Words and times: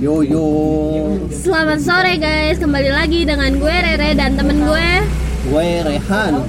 Yo 0.00 0.24
yo. 0.24 0.46
Selamat 1.28 1.76
sore 1.78 2.16
guys, 2.16 2.56
kembali 2.56 2.88
lagi 2.88 3.28
dengan 3.28 3.52
gue 3.52 3.68
Rere 3.70 4.16
dan 4.16 4.32
temen 4.32 4.64
gue 4.64 4.88
Gue 5.44 5.68
Rehan. 5.80 6.40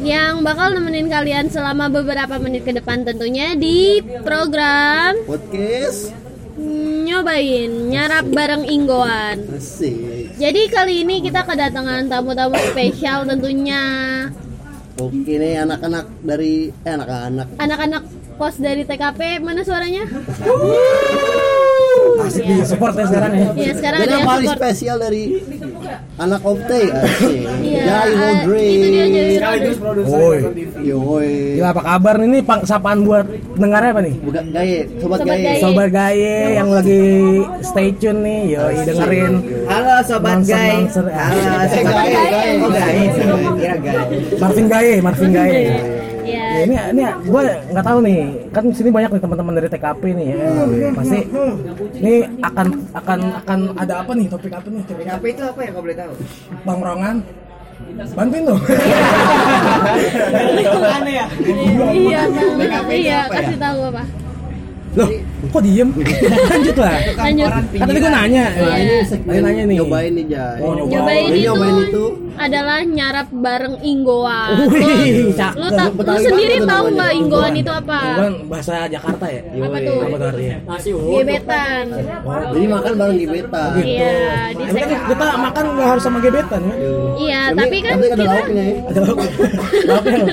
yang 0.00 0.46
bakal 0.46 0.70
nemenin 0.70 1.10
kalian 1.10 1.50
selama 1.50 1.90
beberapa 1.90 2.38
menit 2.38 2.62
ke 2.62 2.70
depan 2.70 3.02
tentunya 3.02 3.54
di 3.54 3.98
program 4.22 5.18
Podcast 5.26 6.14
nyobain 6.58 7.90
nyarap 7.90 8.30
bareng 8.30 8.66
Inggoan. 8.66 9.42
Jadi 10.38 10.62
kali 10.70 11.02
ini 11.02 11.18
kita 11.18 11.42
kedatangan 11.42 12.06
tamu-tamu 12.06 12.54
spesial 12.70 13.26
tentunya 13.26 13.82
Oke 14.94 15.38
nih 15.38 15.62
anak-anak 15.62 16.06
dari 16.22 16.70
eh 16.82 16.92
anak-anak. 16.92 17.46
anak-anak 17.58 18.02
pos 18.34 18.58
dari 18.58 18.82
TKP 18.82 19.38
mana 19.38 19.62
suaranya? 19.62 20.06
Asik 22.18 22.44
di 22.44 22.54
support 22.62 22.92
ya 22.92 23.06
sekarang 23.06 23.32
ya. 23.32 23.46
Ya 23.56 23.72
sekarang 23.72 23.98
Dan 23.98 24.04
ada 24.04 24.14
yang 24.14 24.26
paling 24.26 24.44
support. 24.44 24.58
spesial 24.60 24.96
dari 24.98 25.22
anak 26.16 26.40
Opte 26.42 26.80
asik. 26.84 27.36
Iya, 27.58 27.80
Jai 27.80 27.94
ah, 27.94 28.06
Rodri. 28.12 28.66
itu 28.68 28.86
dia 28.86 29.06
Jai 29.08 29.36
Rodri. 29.38 30.02
Woi. 30.04 30.38
Yoi. 30.82 31.30
Gila 31.56 31.68
apa 31.70 31.82
kabar 31.84 32.14
nih? 32.16 32.26
Ini 32.28 32.38
sapaan 32.64 32.98
buat 33.02 33.24
dengarnya 33.54 33.90
apa 33.90 34.00
nih? 34.02 34.14
Bukan 34.20 34.44
gaye, 34.50 34.78
sobat, 34.98 35.18
Sobat 35.18 35.26
gaye. 35.26 35.42
gaye. 35.42 35.60
Sobat 35.62 35.88
Gaye 35.88 36.36
yang 36.52 36.68
lagi 36.68 37.02
stay 37.62 37.88
tune 37.94 38.20
nih, 38.20 38.40
yoi 38.52 38.74
dengerin. 38.84 39.32
Halo 39.64 39.94
sobat 40.02 40.32
Nonser- 40.36 40.52
Gay. 40.52 40.72
nonser. 40.76 41.04
Halo 41.08 41.40
sobat 41.64 41.94
gaye, 41.94 42.12
Gay. 42.12 42.28
gaye. 42.28 42.52
Oh 42.58 42.70
Gay. 42.70 42.98
Kira 43.56 43.76
Gay. 43.78 43.96
Marvin 44.36 44.66
Gaye, 44.66 44.94
Marvin 45.00 45.30
Gaye. 45.30 45.62
Ya, 46.28 46.44
Ya, 46.48 46.60
ini 46.68 46.74
ini 46.92 47.02
gue 47.24 47.42
nggak 47.72 47.86
tahu 47.86 47.98
nih, 48.04 48.20
kan 48.52 48.64
sini 48.74 48.90
banyak 48.92 49.10
nih 49.16 49.22
teman-teman 49.24 49.52
dari 49.56 49.68
TKP 49.72 50.02
nih 50.12 50.26
ya. 50.28 50.36
Pasti 50.92 51.18
ini 51.98 52.14
akan 52.44 52.66
akan 52.92 53.18
akan 53.44 53.58
ada 53.80 53.94
apa 54.04 54.12
nih 54.12 54.26
topik 54.28 54.52
apa 54.52 54.68
nih? 54.68 54.82
Topik 54.84 55.06
apa? 55.08 55.16
Apa 55.16 55.26
itu 55.32 55.42
apa 55.44 55.60
ya 55.64 55.70
kalau 55.72 55.84
boleh 55.88 55.96
tahu? 55.96 56.12
Bangrongan. 56.68 57.16
Bantuin 58.18 58.42
dong. 58.42 58.60
iya, 61.06 61.24
Bang. 62.58 62.90
iya, 62.90 63.18
kasih 63.30 63.56
tahu 63.56 63.80
apa? 63.94 64.02
Loh, 64.98 65.08
kok 65.48 65.62
diem? 65.62 65.88
Lanjut 66.50 66.76
lah. 66.76 66.96
Lanjut. 67.14 67.48
Kan 67.48 67.86
tadi 67.86 67.98
gue 67.98 68.10
nanya. 68.10 68.44
Nah, 68.50 68.76
ini 68.76 68.94
Iya. 68.98 69.02
Tadi 69.06 69.38
nanya 69.38 69.62
nih. 69.62 69.76
Nyobain 69.78 70.12
nih 70.12 70.24
Jai. 70.26 70.58
Oh, 70.58 70.72
nyobain. 70.74 70.90
Nyobain 70.90 71.24
itu, 71.30 71.38
nyobain 71.38 71.76
itu 71.86 72.04
adalah 72.38 72.78
nyarap 72.82 73.28
bareng 73.34 73.76
Inggoan. 73.82 74.50
Wih, 74.70 75.34
Lu, 75.58 75.66
lu, 75.66 75.86
Betawi 75.90 76.22
sendiri 76.22 76.56
tahu 76.62 76.84
nggak 76.94 77.12
Inggoan 77.14 77.52
itu 77.52 77.70
apa? 77.70 77.98
Kan 78.14 78.32
bahasa 78.46 78.86
Jakarta 78.86 79.26
ya? 79.26 79.42
Apa 79.42 79.78
tuh? 79.82 79.98
Apa 80.00 80.16
tuh 80.16 80.26
artinya? 80.30 80.56
Gebetan. 81.18 81.84
jadi 82.48 82.66
makan 82.68 82.92
bareng 82.94 83.18
gebetan. 83.18 83.70
Iya, 83.78 84.14
di 84.54 84.62
Tapi 84.64 84.78
kan 84.78 84.88
segmen- 84.88 85.06
kita 85.10 85.26
makan 85.36 85.64
nggak 85.68 85.88
harus 85.88 86.02
sama 86.02 86.18
gebetan 86.18 86.60
ya? 86.62 86.74
Iya, 87.18 87.40
tapi 87.52 87.76
kan 87.82 87.92
ada 87.92 88.06
kita 88.08 88.24
lauknya 88.24 88.62
ya. 88.62 88.74
Ada 88.88 88.98
lauk. 89.02 89.18
Lauknya 89.88 90.16
loh. 90.18 90.28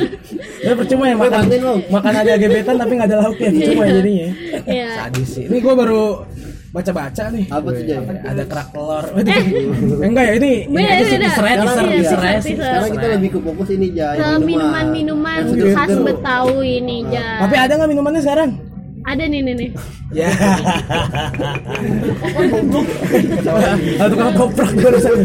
Ya 0.62 0.74
percuma 0.80 1.04
ya 1.06 1.16
makan. 1.18 1.42
Bang. 1.46 1.80
Makan 1.90 2.14
ada 2.16 2.32
gebetan 2.38 2.76
tapi 2.78 2.92
nggak 2.94 3.08
ada 3.10 3.18
lauknya. 3.22 3.50
Percuma 3.52 3.82
ya 3.82 3.94
jadinya. 3.96 4.30
Iya. 4.64 4.90
Sadis 5.02 5.28
sih. 5.30 5.44
Ini 5.46 5.58
gue 5.58 5.74
baru 5.74 6.24
baca-baca 6.72 7.24
nih. 7.32 7.46
Apa 7.48 7.68
tuh, 7.70 7.84
Jay? 7.84 8.00
Ada 8.22 8.44
kerak 8.44 8.68
telur. 8.70 9.06
Eh, 9.16 9.24
enggak 10.08 10.24
ya 10.26 10.34
ini. 10.36 10.54
ini 10.64 10.76
Beda, 10.76 10.92
aja 10.92 11.04
sih 11.04 11.16
beda. 11.16 11.24
teaser 11.26 11.46
ya, 11.46 11.56
teaser, 11.56 11.66
Sekarang, 11.66 11.86
Iya, 11.86 11.96
teaser 11.96 12.18
ya, 12.18 12.26
ya. 12.26 12.36
teaser. 12.36 12.56
sekarang 12.60 12.92
kita 12.92 13.08
lebih 13.12 13.30
ke 13.30 13.40
fokus 13.42 13.68
ini 13.70 13.88
Jai. 13.92 14.16
ke 14.16 14.28
minuman-minuman 14.40 15.38
Yang 15.38 15.50
seger-seger. 15.50 15.78
khas 15.78 15.96
Betawi 16.02 16.74
nih, 16.80 17.00
Jan. 17.10 17.38
Tapi 17.42 17.56
ada 17.56 17.72
nggak 17.74 17.90
minumannya 17.90 18.22
sekarang? 18.22 18.52
Ada 19.06 19.24
nih 19.24 19.40
nih 19.40 19.54
nih. 19.56 19.70
Ya. 20.12 20.30
Ada 23.96 24.10
tukang 24.10 24.34
toprak 24.36 24.72
barusan. 24.76 25.16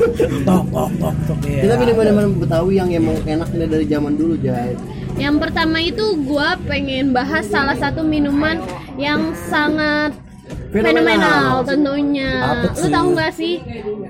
Tok 0.43 0.65
tok 0.69 0.91
tok 0.97 1.15
tok. 1.27 1.39
Iya. 1.43 1.61
Kita 1.61 1.75
minuman-minuman 1.77 2.27
Betawi 2.37 2.73
yang 2.77 2.89
emang 2.91 3.17
enak 3.25 3.49
nih 3.51 3.67
dari 3.67 3.87
zaman 3.87 4.13
dulu 4.15 4.35
Jai. 4.39 4.73
Yang 5.17 5.37
pertama 5.43 5.79
itu 5.83 6.05
gua 6.27 6.59
pengen 6.69 7.11
bahas 7.11 7.49
salah 7.49 7.75
satu 7.75 8.05
minuman 8.05 8.61
yang 9.01 9.33
sangat 9.35 10.15
Fenomenal. 10.71 11.03
fenomenal 11.03 11.51
tentunya. 11.67 12.31
Lu 12.79 12.87
tahu 12.91 13.07
nggak 13.19 13.33
sih 13.35 13.59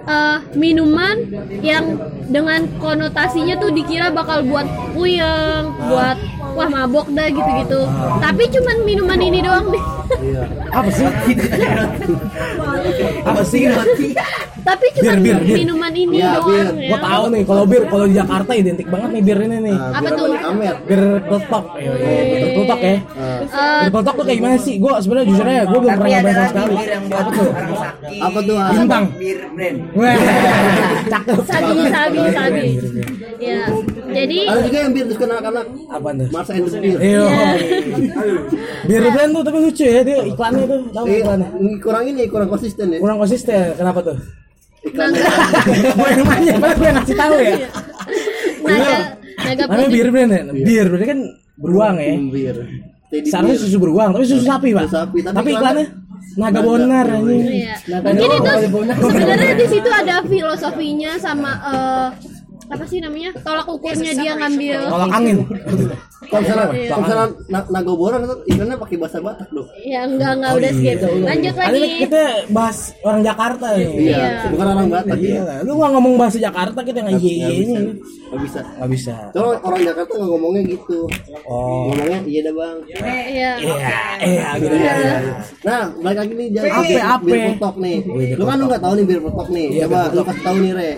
eh, 0.05 0.39
minuman 0.57 1.17
yang 1.65 1.97
dengan 2.29 2.69
konotasinya 2.77 3.57
tuh 3.57 3.73
dikira 3.73 4.13
bakal 4.13 4.45
buat 4.45 4.69
puyeng, 4.93 5.73
buat 5.89 6.17
wah 6.53 6.69
mabok 6.69 7.09
dah 7.17 7.29
gitu-gitu. 7.33 7.81
Tapi 8.21 8.45
cuman 8.53 8.77
minuman 8.85 9.21
ini 9.21 9.41
doang 9.41 9.73
deh. 9.73 9.85
Iya. 10.21 10.43
Apa 10.71 10.91
sih? 10.91 11.05
Apa 13.25 13.43
sih? 13.43 13.65
Tapi 14.61 14.87
cuman 14.93 15.17
Bir, 15.17 15.25
bir, 15.25 15.37
bir. 15.41 15.57
minuman 15.57 15.89
ini 15.91 16.21
Iya, 16.21 16.37
doang 16.37 16.47
bir. 16.47 16.67
ya. 16.77 16.89
Gua 16.91 16.99
tahu 17.01 17.25
nih 17.29 17.43
kalau 17.43 17.65
bir 17.65 17.83
kalau 17.89 18.05
di 18.05 18.15
Jakarta 18.15 18.53
identik 18.53 18.87
banget 18.87 19.11
nih 19.11 19.23
bir 19.25 19.39
ini 19.41 19.59
nih. 19.63 19.73
Nah, 19.75 19.97
Apa 19.97 20.09
tuh? 20.13 20.25
Amer. 20.37 20.75
Bir 20.85 21.01
peletok. 21.23 21.65
Iya, 21.75 21.91
iya, 21.91 22.21
bir 22.23 22.49
peletok 22.53 22.81
ya. 22.81 22.93
Nah, 22.93 23.01
Eh, 23.41 23.81
Bir 23.81 23.91
peletok 23.91 24.15
tuh 24.15 24.25
kayak 24.27 24.39
gimana 24.39 24.57
sih? 24.59 24.75
Gua 24.77 24.95
sebenarnya 25.01 25.27
jujur 25.27 25.47
aja 25.47 25.63
gua 25.65 25.79
belum 25.81 25.95
pernah 25.95 26.11
nyobain 26.13 26.35
sama 26.35 26.47
sekali. 26.47 26.75
bir 26.77 26.89
yang 26.91 27.05
buat 27.07 27.21
Apa 27.21 27.31
tuh? 27.33 27.49
orang 27.51 27.73
sakit. 27.75 28.21
apa 28.21 28.39
tuh? 28.43 28.57
Bintang. 28.71 29.05
Bir 29.17 29.39
brand. 29.51 29.79
Wah, 29.91 30.17
cakep. 31.13 31.37
sabi 31.43 31.75
sabi 31.89 32.19
sabi. 32.31 32.63
Ya. 33.41 33.59
Jadi 34.11 34.39
Ada 34.43 34.61
juga 34.63 34.79
yang 34.79 34.91
bir 34.91 35.05
diskon 35.07 35.29
anak-anak. 35.29 35.67
Apa 35.89 36.09
tuh? 36.13 36.29
Mars 36.31 36.49
and 36.49 36.63
the 36.63 36.79
Beer. 36.79 36.99
Iya. 37.01 37.25
Bir 38.89 39.03
brand 39.07 39.31
tuh 39.31 39.43
tapi 39.43 39.59
lucu 39.61 39.85
ya 39.85 40.01
dia 40.01 40.19
iklannya 40.23 40.65
tuh 40.65 40.81
tahu 40.91 41.05
Eh, 41.07 41.19
iklannya. 41.21 41.49
ini 41.57 41.73
kurang 41.79 42.05
ini 42.05 42.23
kurang 42.27 42.49
konsisten 42.49 42.87
ya. 42.91 42.99
Kurang 42.99 43.19
konsisten. 43.19 43.75
Kenapa 43.75 44.01
tuh? 44.01 44.17
Iklannya. 44.83 45.23
Gua 45.95 46.09
yang 46.13 46.25
nanya, 46.25 46.55
yang 46.59 46.95
ngasih 46.97 47.17
tahu 47.17 47.35
ya. 47.37 47.55
naga 48.61 48.97
naga 49.41 49.63
Namanya 49.67 49.87
putih. 49.87 49.95
bir 49.95 50.09
brand 50.11 50.31
ya. 50.31 50.41
Bir 50.61 50.87
berarti 50.89 51.07
kan 51.07 51.19
beruang 51.57 51.97
ya. 51.97 52.13
bir. 52.27 52.57
Seharusnya 53.11 53.59
susu 53.59 53.77
beruang, 53.77 54.15
tapi 54.15 54.23
susu 54.23 54.45
sapi, 54.45 54.71
Pak. 54.71 54.87
Susu 54.87 54.95
sapi, 54.97 55.19
tapi 55.21 55.35
Tapi 55.35 55.51
iklannya- 55.53 55.91
naga 56.33 56.61
bonar 56.63 57.07
anjing. 57.11 57.43
Iya. 57.43 57.75
Mungkin 58.01 58.31
itu 58.31 58.51
sebenarnya 59.03 59.53
di 59.53 59.67
situ 59.67 59.89
ada 59.91 60.23
filosofinya 60.23 61.19
sama 61.19 61.51
eh, 61.61 62.07
apa 62.71 62.85
sih 62.85 62.99
namanya 62.99 63.31
tolak 63.37 63.67
ukurnya 63.67 64.13
dia 64.15 64.33
ngambil 64.33 64.79
Tolak 64.87 65.11
angin. 65.11 65.37
Kalau 66.23 66.39
misalnya, 66.39 66.67
Iya. 66.71 66.87
kalau 66.87 67.01
misalnya 67.03 67.27
na- 67.49 67.69
nagoboran 67.73 68.21
itu 68.21 68.35
iklannya 68.47 68.77
pakai 68.77 68.97
bahasa 68.97 69.19
Batak 69.19 69.49
dong. 69.51 69.67
ya 69.83 70.01
enggak 70.05 70.31
enggak 70.33 70.53
udah 70.55 70.71
skip 70.71 70.99
lanjut 71.01 71.53
Tadi 71.53 71.81
lagi 71.81 71.89
kita 71.99 72.23
bahas 72.49 72.79
orang 73.01 73.21
Jakarta 73.21 73.67
nih. 73.73 73.89
Iya. 74.07 74.27
Bukan 74.47 74.67
orang 74.69 74.87
Batak 74.89 75.19
Iya 75.19 75.41
ya. 75.41 75.57
Lu 75.61 75.73
nggak 75.75 75.91
ngomong 75.91 76.15
bahasa 76.15 76.39
Jakarta 76.39 76.79
kita 76.81 76.99
nggak 77.01 77.19
iya 77.19 77.49
bisa. 77.49 77.51
ini. 77.57 77.75
Nggak 78.31 78.41
bisa. 78.41 78.61
Nggak 78.71 78.91
bisa. 78.93 79.15
Soalnya 79.33 79.59
orang 79.61 79.81
Jakarta 79.83 80.13
nggak 80.13 80.31
ngomongnya 80.31 80.63
gitu. 80.69 80.99
Oh. 81.43 81.89
Ngomongnya 81.89 82.19
iya 82.25 82.41
dah 82.41 82.55
bang. 82.55 82.77
iya 82.87 83.51
Iya, 83.51 83.51
iya 84.21 84.49
gitu 84.57 84.77
ya. 84.77 84.95
Nah, 85.63 85.83
balik 85.99 86.19
lagi 86.21 86.33
nih 86.33 86.49
jangan 86.53 86.71
Ape, 86.71 86.87
bir, 86.87 87.03
ape. 87.03 87.27
bir 87.27 87.41
potok 87.51 87.75
nih. 87.81 87.97
Lu 88.37 88.45
kan 88.45 88.57
lu 88.57 88.65
nggak 88.69 88.83
tahu 88.85 88.93
nih 88.95 89.05
bir 89.05 89.21
potok 89.21 89.49
nih. 89.51 89.67
Iya, 89.73 89.85
Coba 89.89 90.01
lu 90.11 90.23
kasih 90.23 90.43
tahu 90.43 90.57
nih 90.61 90.73
Re. 90.73 90.91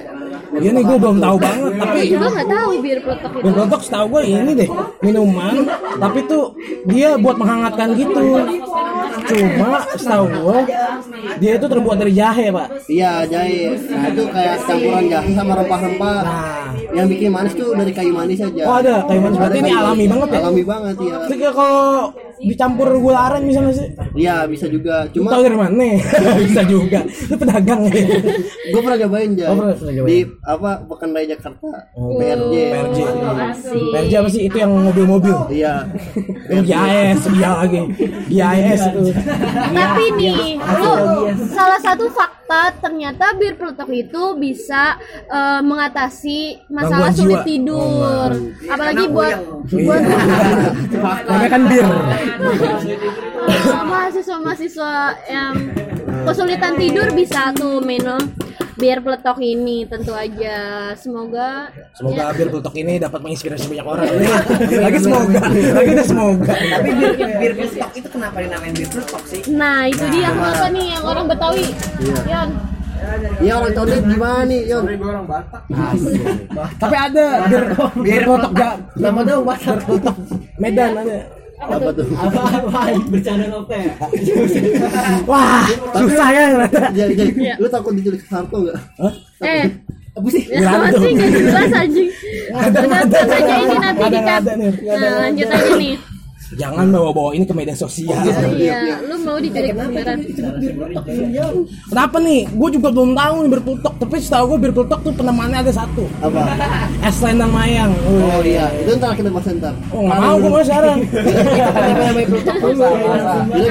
Iya 0.52 0.70
nih 0.76 0.84
gue 0.84 0.98
belum 1.00 1.16
tahu 1.16 1.36
banget 1.40 1.72
tapi 1.80 1.96
gue 1.96 2.06
juga 2.12 2.26
nggak 2.28 2.48
tahu 2.52 2.70
bir 2.84 2.98
peletok 3.00 3.30
itu 3.32 3.40
Bir 3.42 3.52
peletok 3.56 3.82
setahu 3.88 4.06
gue 4.12 4.22
ini 4.28 4.52
deh 4.52 4.70
minuman 5.00 5.54
tapi 5.96 6.18
tuh 6.28 6.44
dia 6.84 7.16
buat 7.16 7.36
menghangatkan 7.40 7.88
gitu 7.96 8.26
cuma 9.22 9.80
setahu 9.96 10.24
gue 10.28 10.58
dia 11.40 11.52
itu 11.56 11.66
terbuat 11.68 11.96
dari 11.96 12.12
jahe 12.12 12.52
pak 12.52 12.68
Iya 12.90 13.24
jahe. 13.30 13.72
Nah 13.78 14.06
itu 14.10 14.22
kayak 14.28 14.56
campuran 14.66 15.04
jahe 15.08 15.30
sama 15.32 15.52
rempah-rempah. 15.56 16.16
Nah. 16.22 16.81
Yang 16.92 17.06
bikin 17.10 17.30
manis 17.30 17.52
tuh 17.52 17.68
dari 17.72 17.90
kayu 17.90 18.12
manis 18.12 18.38
aja. 18.38 18.62
Oh, 18.62 18.76
ada? 18.76 18.94
Kayu 19.04 19.20
manis. 19.20 19.36
Berarti 19.36 19.58
ini 19.58 19.72
alami 19.72 20.04
banget 20.06 20.28
ya? 20.28 20.38
Alami 20.40 20.62
banget 20.62 20.94
ya. 20.98 21.14
tapi 21.22 21.34
kalau 21.40 21.84
dicampur 22.38 22.88
gula 22.98 23.20
aren 23.24 23.42
bisa 23.44 23.58
nggak 23.60 23.76
sih? 23.76 23.88
Iya 24.14 24.34
bisa 24.44 24.66
juga. 24.66 25.06
Cuma 25.08 25.30
tahu 25.30 25.42
dari 25.42 25.56
mana? 25.56 25.84
Bisa 26.42 26.62
juga. 26.64 27.00
Lu 27.06 27.36
pedagang 27.36 27.80
ya? 27.86 28.02
Gue 28.68 28.80
pernah 28.80 28.98
cobain 28.98 29.30
aja 29.30 29.44
Oh, 29.46 29.54
pernah- 29.54 29.76
pernah 29.78 29.94
cobain. 29.94 30.10
di 30.10 30.18
apa 30.42 30.70
pekan 30.84 31.10
raya 31.12 31.26
Jakarta. 31.28 31.68
Oh, 31.94 32.18
PRJ 32.18 32.54
PRJ 32.68 32.98
PRJ 33.88 34.12
apa 34.16 34.28
sih? 34.28 34.42
Itu 34.44 34.56
yang 34.58 34.72
mobil-mobil? 34.74 35.36
Iya. 35.48 35.74
Yang 36.50 36.62
GIS 36.66 37.20
iya 37.32 37.50
lagi. 37.56 37.80
GIS 38.26 38.80
itu. 38.84 39.00
Tapi 39.72 40.04
nih 40.14 40.40
lu 40.58 40.92
salah 41.48 41.78
satu 41.78 42.10
fakta 42.10 42.40
ternyata 42.80 43.32
bir 43.34 43.54
peletok 43.54 43.88
itu 43.88 44.22
bisa 44.36 44.98
eh, 45.24 45.60
mengatasi 45.62 46.58
masalah 46.84 47.10
sulit 47.12 47.34
jiwa. 47.34 47.44
tidur. 47.44 48.30
Apalagi 48.64 48.96
Karena 48.98 49.12
buat 49.12 49.36
puyeng. 49.64 49.86
buat 49.86 50.02
namanya 51.26 51.48
kan 51.48 51.62
bir. 51.64 51.86
Eh, 53.42 53.82
mahasiswa-mahasiswa 53.84 54.92
yang 55.26 55.54
kesulitan 56.24 56.72
tidur 56.74 57.08
bisa 57.10 57.50
tuh 57.52 57.80
minum 57.80 58.20
biar 58.74 58.98
peletok 58.98 59.38
ini 59.38 59.84
tentu 59.84 60.10
aja. 60.10 60.56
Semoga 60.94 61.70
Semoga 61.92 62.32
bir 62.32 62.48
peletok 62.48 62.74
ini 62.76 62.98
dapat 62.98 63.20
menginspirasi 63.20 63.66
banyak 63.68 63.86
orang. 63.86 64.06
lagi 64.80 64.98
semoga, 64.98 65.40
lagi 65.46 65.90
udah 65.92 66.06
semoga. 66.06 66.52
Tapi 66.52 66.88
bir 66.90 67.12
bir 67.36 67.52
peletok 67.56 67.90
itu 67.94 68.08
kenapa 68.08 68.36
dinamain 68.38 68.72
bir 68.72 68.88
peletok 68.88 69.22
sih? 69.24 69.40
nah 69.48 69.84
itu 69.84 70.02
dia. 70.08 70.30
Kenapa 70.32 70.66
nih 70.68 70.86
yang 70.92 71.04
orang 71.04 71.26
Betawi? 71.26 71.66
Yan 72.24 72.48
Iya 73.38 73.52
orang 73.58 73.74
condet 73.74 74.02
gimana 74.02 74.42
nih, 74.46 74.60
Yon? 74.70 74.84
Tapi 76.78 76.96
ada 76.96 77.24
bir 77.44 77.62
bir 78.00 78.20
peletok 78.22 78.52
gak 78.54 78.74
Nama 78.94 79.20
dong, 79.22 79.42
Batak. 79.42 79.78
Medan 80.56 80.92
ada. 80.96 81.18
Apa 81.62 81.90
tuh? 81.94 82.06
Wah, 85.24 85.62
susah 85.94 86.28
ya. 86.30 86.44
Jadi, 86.90 87.12
jadi, 87.14 87.30
Iya. 87.32 87.54
lu 87.58 87.68
takut 87.70 87.92
diculik 87.94 88.22
Sarto 88.26 88.56
nggak? 88.62 88.76
Hah? 88.98 89.12
eh 89.42 89.64
Apa 90.12 90.28
sih? 90.28 90.42
ya 90.44 90.92
sih 90.92 91.10
gak 91.16 91.30
jelas 91.32 91.72
anjing 91.72 92.08
Ada 92.52 92.78
ada. 92.84 93.18
Ada 93.96 94.18
ada 94.20 94.52
nih. 94.60 94.72
nah 94.84 95.12
lanjut 95.24 95.48
aja 95.48 95.72
nih 95.78 95.94
Jangan 96.60 96.86
bawa-bawa 96.92 97.30
ini 97.32 97.44
ke 97.48 97.54
media 97.56 97.76
sosial. 97.76 98.12
iya 98.56 99.00
lu 99.00 99.16
mau 99.24 99.40
diculik 99.40 99.72
beneran 99.72 100.18
Kenapa 101.88 102.16
nih? 102.20 102.40
Gue 102.52 102.68
juga 102.72 102.88
belum 102.92 103.16
tahu 103.16 103.34
nih 103.44 103.50
bir 103.50 103.60
peletok. 103.64 103.94
Tapi 104.02 104.16
setahu 104.20 104.44
gue 104.54 104.58
bir 104.68 104.72
peletok 104.76 105.00
tuh 105.00 105.12
penamaannya 105.16 105.58
ada 105.64 105.72
satu. 105.72 106.04
Apa? 106.20 106.40
Es 107.04 107.16
Lendang 107.24 107.52
Mayang. 107.52 107.92
Oh 108.04 108.40
iya, 108.44 108.68
itu 108.82 108.92
ntar 109.00 109.16
kita 109.16 109.32
bahas 109.32 109.48
ntar. 109.52 109.74
Oh 109.94 110.00
nggak 110.04 110.18
mau 110.20 110.34
gue 110.36 110.50
mau 110.50 110.64
sekarang. 110.64 110.98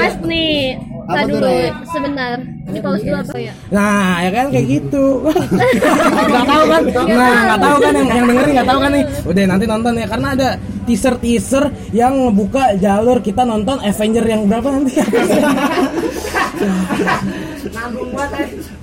Mas 0.02 0.16
nih 0.26 0.78
Tadi 1.12 1.32
dulu 1.34 1.56
sebentar 1.92 2.38
ini 2.72 2.80
pause 2.80 3.04
dulu 3.04 3.18
apa 3.20 3.36
ya 3.42 3.54
Nah, 3.74 4.22
ya 4.24 4.30
kan 4.32 4.46
kayak 4.54 4.68
gitu. 4.70 5.06
Nggak 6.32 6.46
tahu 6.48 6.64
kan? 6.70 6.82
Nah, 7.10 7.40
nggak 7.52 7.60
tahu 7.60 7.78
kan 7.82 7.94
yang 7.96 8.10
yang 8.12 8.26
dengerin 8.30 8.54
nggak 8.56 8.70
tahu 8.70 8.80
kan 8.80 8.92
nih. 8.94 9.04
Udah 9.28 9.44
nanti 9.48 9.66
nonton 9.68 9.94
ya 9.98 10.08
karena 10.08 10.28
ada 10.36 10.50
teaser 10.84 11.16
teaser 11.22 11.64
yang 11.96 12.30
ngebuka 12.30 12.78
jalur 12.78 13.22
kita 13.22 13.46
nonton 13.46 13.80
Avenger 13.82 14.26
yang 14.26 14.46
berapa 14.50 14.68
nanti? 14.72 15.00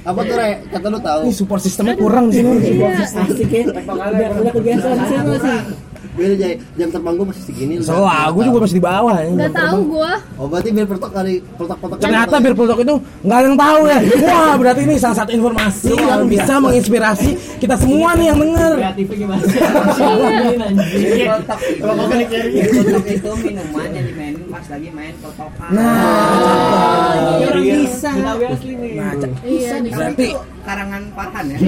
Apa 0.08 0.20
tuh, 0.24 0.34
Re? 0.34 0.50
Kata 0.72 0.86
lu 0.88 0.98
tahu. 0.98 1.20
Ini 1.28 1.34
support 1.36 1.60
sistemnya 1.62 1.94
kurang 1.94 2.32
di 2.32 2.40
sini. 2.40 2.80
Asik 2.82 3.50
ya. 3.52 3.64
Udah, 3.68 4.52
kebiasaan 4.54 4.96
di 4.96 5.06
sini 5.06 5.36
sih. 5.38 5.58
Beda 6.14 6.34
jam, 6.34 6.50
jam 6.78 6.88
terbang 6.94 7.14
gua 7.18 7.26
masih 7.30 7.42
segini. 7.46 7.74
So, 7.82 7.94
gue 8.06 8.42
juga 8.46 8.58
masih 8.62 8.76
di 8.78 8.84
bawah. 8.84 9.16
ya. 9.18 9.28
nggak 9.28 9.52
tahu 9.54 9.78
gua 9.90 10.12
Oh 10.38 10.46
berarti 10.46 10.68
biar 10.70 10.86
pertok 10.86 11.10
kali 11.10 11.34
pertok-pertok. 11.58 11.98
Ternyata 11.98 12.34
bir 12.38 12.54
peletok 12.54 12.78
itu 12.86 12.94
nggak 13.26 13.38
ada 13.38 13.46
yang 13.46 13.58
tahu 13.58 13.80
ya. 13.86 13.98
Wah, 14.22 14.54
berarti 14.58 14.80
ini 14.86 14.94
salah 14.98 15.16
satu 15.22 15.30
informasi 15.34 15.92
yang 15.94 16.22
bisa 16.30 16.52
menginspirasi 16.62 17.30
kita 17.58 17.74
semua 17.74 18.14
nih 18.14 18.26
yang 18.30 18.38
denger. 18.38 18.72
Peletok 21.18 21.60
itu 23.08 23.30
minuman 23.42 23.88
yang 23.90 24.06
dimainin 24.06 24.44
pas 24.48 24.64
lagi 24.70 24.88
main 24.94 25.14
pelotokan. 25.18 25.70
Nah, 25.74 27.52
bisa. 27.58 28.10
nah, 28.14 28.34
iya 29.44 29.72
nih 29.82 29.90
berarti 29.92 30.28
karangan 30.62 31.02
Farhan 31.16 31.44
ya. 31.50 31.58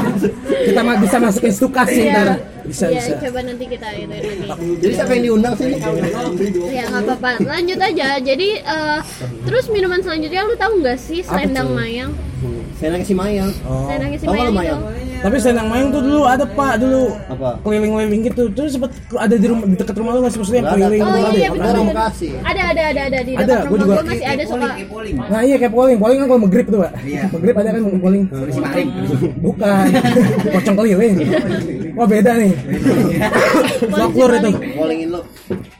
kita 0.68 0.80
bisa 0.98 1.16
masukin 1.22 1.52
stukas 1.54 1.88
sih 1.88 2.02
Iya. 2.02 2.14
ntar. 2.14 2.28
Bisa 2.62 2.84
Iya, 2.88 3.00
bisa. 3.02 3.14
coba 3.22 3.40
nanti 3.42 3.64
kita 3.66 3.88
itu 3.92 4.06
lagi 4.08 4.66
Jadi 4.78 4.92
siapa 4.94 5.12
yang 5.12 5.24
diundang 5.24 5.54
sih? 5.56 5.70
ya 6.72 6.84
nggak 6.88 7.02
apa-apa 7.04 7.30
lanjut 7.44 7.78
aja 7.78 8.08
jadi 8.18 8.48
eh, 8.58 8.98
terus 9.44 9.64
minuman 9.68 10.00
selanjutnya 10.00 10.42
lu 10.46 10.54
tahu 10.56 10.72
nggak 10.80 10.98
sih 10.98 11.20
selendang 11.22 11.70
mayang 11.72 12.12
nanya 12.82 13.06
si 13.06 13.14
Mayang. 13.14 13.50
Oh. 13.62 13.86
selendang 13.86 14.10
si 14.18 14.26
Tahu 14.26 14.34
mayang 14.34 14.50
kalau 14.50 14.58
itu 14.58 14.74
Mayang? 14.82 15.22
Tapi 15.22 15.36
selendang 15.38 15.68
mayang 15.70 15.88
tuh 15.94 16.02
dulu 16.02 16.20
ada 16.26 16.42
pak 16.42 16.74
dulu 16.82 17.14
Apa? 17.30 17.48
keliling-keliling 17.62 18.20
gitu. 18.26 18.42
Terus 18.50 18.70
sempet 18.74 18.90
ada 19.14 19.34
di 19.38 19.46
rumah 19.46 19.66
di 19.70 19.76
dekat 19.78 19.94
rumah 19.94 20.10
lu 20.18 20.20
nggak 20.26 20.32
sih 20.34 20.40
maksudnya 20.42 20.62
ada. 20.66 20.70
keliling 20.74 21.00
oh 21.00 21.06
iya 21.06 21.14
ada 21.14 21.30
ya? 21.30 21.30
Ada 21.30 21.52
betul 21.54 21.82
betul. 21.86 22.34
Ada 22.42 22.62
ada 22.66 22.82
ada 22.82 23.00
ada 23.06 23.18
di 23.22 23.32
Ada, 23.32 23.46
dekat 23.46 23.62
gua 23.62 23.70
rumah 23.70 23.78
juga. 23.78 23.94
gua 23.94 24.04
masih 24.10 24.26
ada 24.26 24.44
suka. 24.50 24.68
Nah 25.30 25.40
iya 25.46 25.56
kayak 25.62 25.72
polling, 25.72 25.98
polling 26.02 26.18
kan 26.18 26.26
kalau 26.26 26.40
megrip 26.42 26.66
tuh 26.66 26.78
pak. 26.82 26.92
Iya. 27.06 27.22
Megrip 27.30 27.54
ada 27.54 27.68
kan 27.70 27.80
polling. 28.02 28.24
Maling. 28.32 28.88
Bukan, 29.38 29.84
pocong 30.58 30.76
keliling. 30.76 31.14
Oh 31.94 32.06
beda 32.10 32.30
nih. 32.34 32.51
Folklore 33.88 34.34
itu. 34.38 34.50
Lo. 35.06 35.20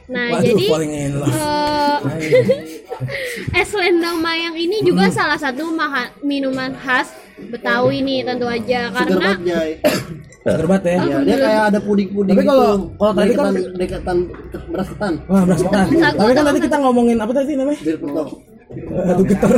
nah 0.07 0.29
Waduh, 0.31 0.45
jadi 0.45 0.65
polling 0.67 0.93
in 0.93 1.13
love. 1.15 1.33
eh, 1.33 1.97
es 3.59 3.67
selendang 3.67 4.19
mayang 4.19 4.53
ini 4.53 4.83
juga 4.83 5.09
Hmm. 5.09 5.15
salah 5.15 5.39
satu 5.39 5.73
minuman 6.21 6.73
khas 6.75 7.09
Betawi 7.43 7.99
nih 8.01 8.23
tentu 8.23 8.45
aja 8.45 8.93
karena 8.93 9.17
banget 9.17 9.41
ya. 10.85 10.99
Iya, 11.01 11.19
dia 11.23 11.37
kayak 11.39 11.63
ada 11.71 11.79
puding-puding 11.81 12.35
Tapi 12.35 12.43
kalau- 12.45 12.75
gitu. 12.77 12.99
kalau 12.99 13.13
tadi 13.13 13.31
kan- 13.33 13.55
Deketan- 13.73 13.79
deketan 13.79 14.19
beras 14.69 14.89
ketan. 14.89 15.15
Wah 15.27 15.43
beras 15.43 15.61
ketan. 15.61 15.87
Tapi 16.13 16.33
kan 16.33 16.45
tadi 16.45 16.59
kita 16.61 16.77
ngomongin 16.79 17.17
apa 17.17 17.33
tadi 17.33 17.53
namanya? 17.55 17.79
Bir. 17.81 17.97
Aduh 18.93 19.25
getar. 19.25 19.51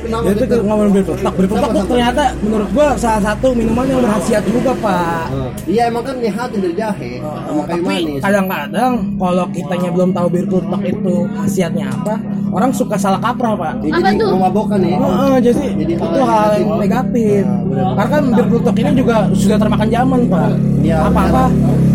Kenapa 0.00 0.26
Ya 0.26 0.32
itu 0.34 0.56
ngomongin 0.66 0.90
bir 0.90 1.04
peletok. 1.06 1.34
Bir 1.38 1.46
peletok 1.46 1.70
tuh 1.70 1.86
ternyata 1.86 2.24
menurut 2.42 2.68
gua 2.74 2.86
salah 2.98 3.22
satu 3.22 3.54
minuman 3.54 3.86
yang 3.86 4.02
berhasiat 4.02 4.42
juga 4.46 4.74
pak. 4.82 5.30
Iya 5.70 5.86
emang 5.86 6.02
kan 6.02 6.18
nyehatin 6.18 6.58
dari 6.58 6.74
jahe 6.74 7.12
sama 7.22 7.62
kayu 7.70 7.82
Tapi 7.82 7.86
manis. 7.86 8.20
kadang-kadang 8.22 8.92
kalau 9.18 9.44
kitanya 9.54 9.90
belum 9.94 10.10
tahu 10.10 10.26
bir 10.34 10.46
peletok 10.50 10.82
itu 10.82 11.14
khasiatnya 11.38 11.86
apa, 11.94 12.14
orang 12.50 12.70
suka 12.74 12.96
salah 12.98 13.20
kaprah 13.22 13.54
pak. 13.54 13.74
Apa 13.86 13.98
jadi 14.10 14.18
tuh? 14.18 14.30
memabokkan 14.34 14.80
ya. 14.82 14.98
Oh, 14.98 15.06
oh, 15.06 15.36
jadi, 15.38 15.64
itu 15.78 16.20
hal 16.26 16.48
yang 16.58 16.70
negatif. 16.78 17.42
Karena 17.70 18.10
kan 18.10 18.22
bir 18.34 18.46
peletok 18.50 18.76
ini 18.82 18.90
juga 18.98 19.16
sudah 19.30 19.56
termakan 19.62 19.88
zaman 19.90 20.20
pak. 20.26 20.50
Iya, 20.82 20.96
Apa-apa. 21.06 21.44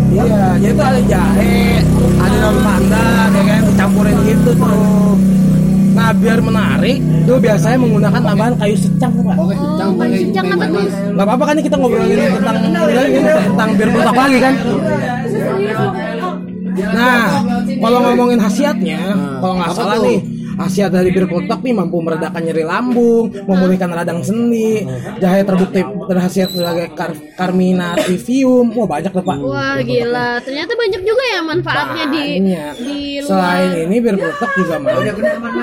Iya, 0.06 0.56
jadi 0.62 0.72
itu 0.72 0.80
ada 0.86 1.00
jahe, 1.04 1.82
ada 2.16 2.36
daun 2.40 2.58
pandan, 2.64 3.28
ya 3.36 3.42
kan, 3.44 3.60
tuh. 3.60 3.65
Nah, 6.06 6.14
biar 6.14 6.38
menarik, 6.38 7.02
itu 7.02 7.34
biasanya 7.34 7.82
menggunakan 7.82 8.22
tambahan 8.22 8.54
kayu 8.62 8.78
secang 8.78 9.10
secang 9.10 9.26
Oh, 9.34 9.50
pakai 9.98 10.22
secang 10.22 10.46
kayu 10.46 10.54
apa 10.54 10.54
tuh? 10.54 10.58
manis. 10.70 10.94
Gak 11.02 11.24
apa-apa 11.26 11.44
kan 11.50 11.54
ini 11.58 11.62
kita 11.66 11.76
ngobrolin 11.82 12.18
tentang 12.30 12.56
ini 13.10 13.30
tentang 13.42 13.68
bir 13.74 13.88
peletok 13.90 14.14
lagi 14.14 14.38
kan. 14.38 14.54
Nah, 16.94 17.26
kalau 17.82 17.98
ngomongin 18.06 18.38
khasiatnya, 18.38 19.00
kalau 19.42 19.54
nggak 19.58 19.70
salah 19.74 19.98
nih, 19.98 20.18
khasiat 20.56 20.88
dari 20.88 21.08
bir 21.08 21.24
peletok 21.24 21.60
nih 21.60 21.72
mampu 21.72 21.96
meredakan 21.98 22.42
nyeri 22.42 22.64
lambung, 22.64 23.28
memulihkan 23.44 23.88
radang 23.88 24.20
sendi, 24.20 24.82
jahe 25.16 25.40
terbukti 25.42 25.80
berkhasiat 25.84 26.48
sebagai 26.48 26.90
kar 26.90 27.12
carminativum. 27.36 28.72
Wah 28.72 28.86
banyak 28.86 29.10
tuh 29.10 29.20
pak. 29.20 29.36
wah 29.38 29.76
gila 29.78 30.40
ternyata 30.40 30.72
banyak 30.72 31.00
juga 31.00 31.24
ya 31.26 31.40
manfaatnya 31.40 32.04
di 32.08 32.24
Banyak. 32.40 32.74
di 32.78 32.98
Selain 33.20 33.68
luar 33.68 33.84
ini 33.84 33.96
bir 33.98 34.14
peletok 34.16 34.50
juga 34.56 34.76
mau 34.76 34.98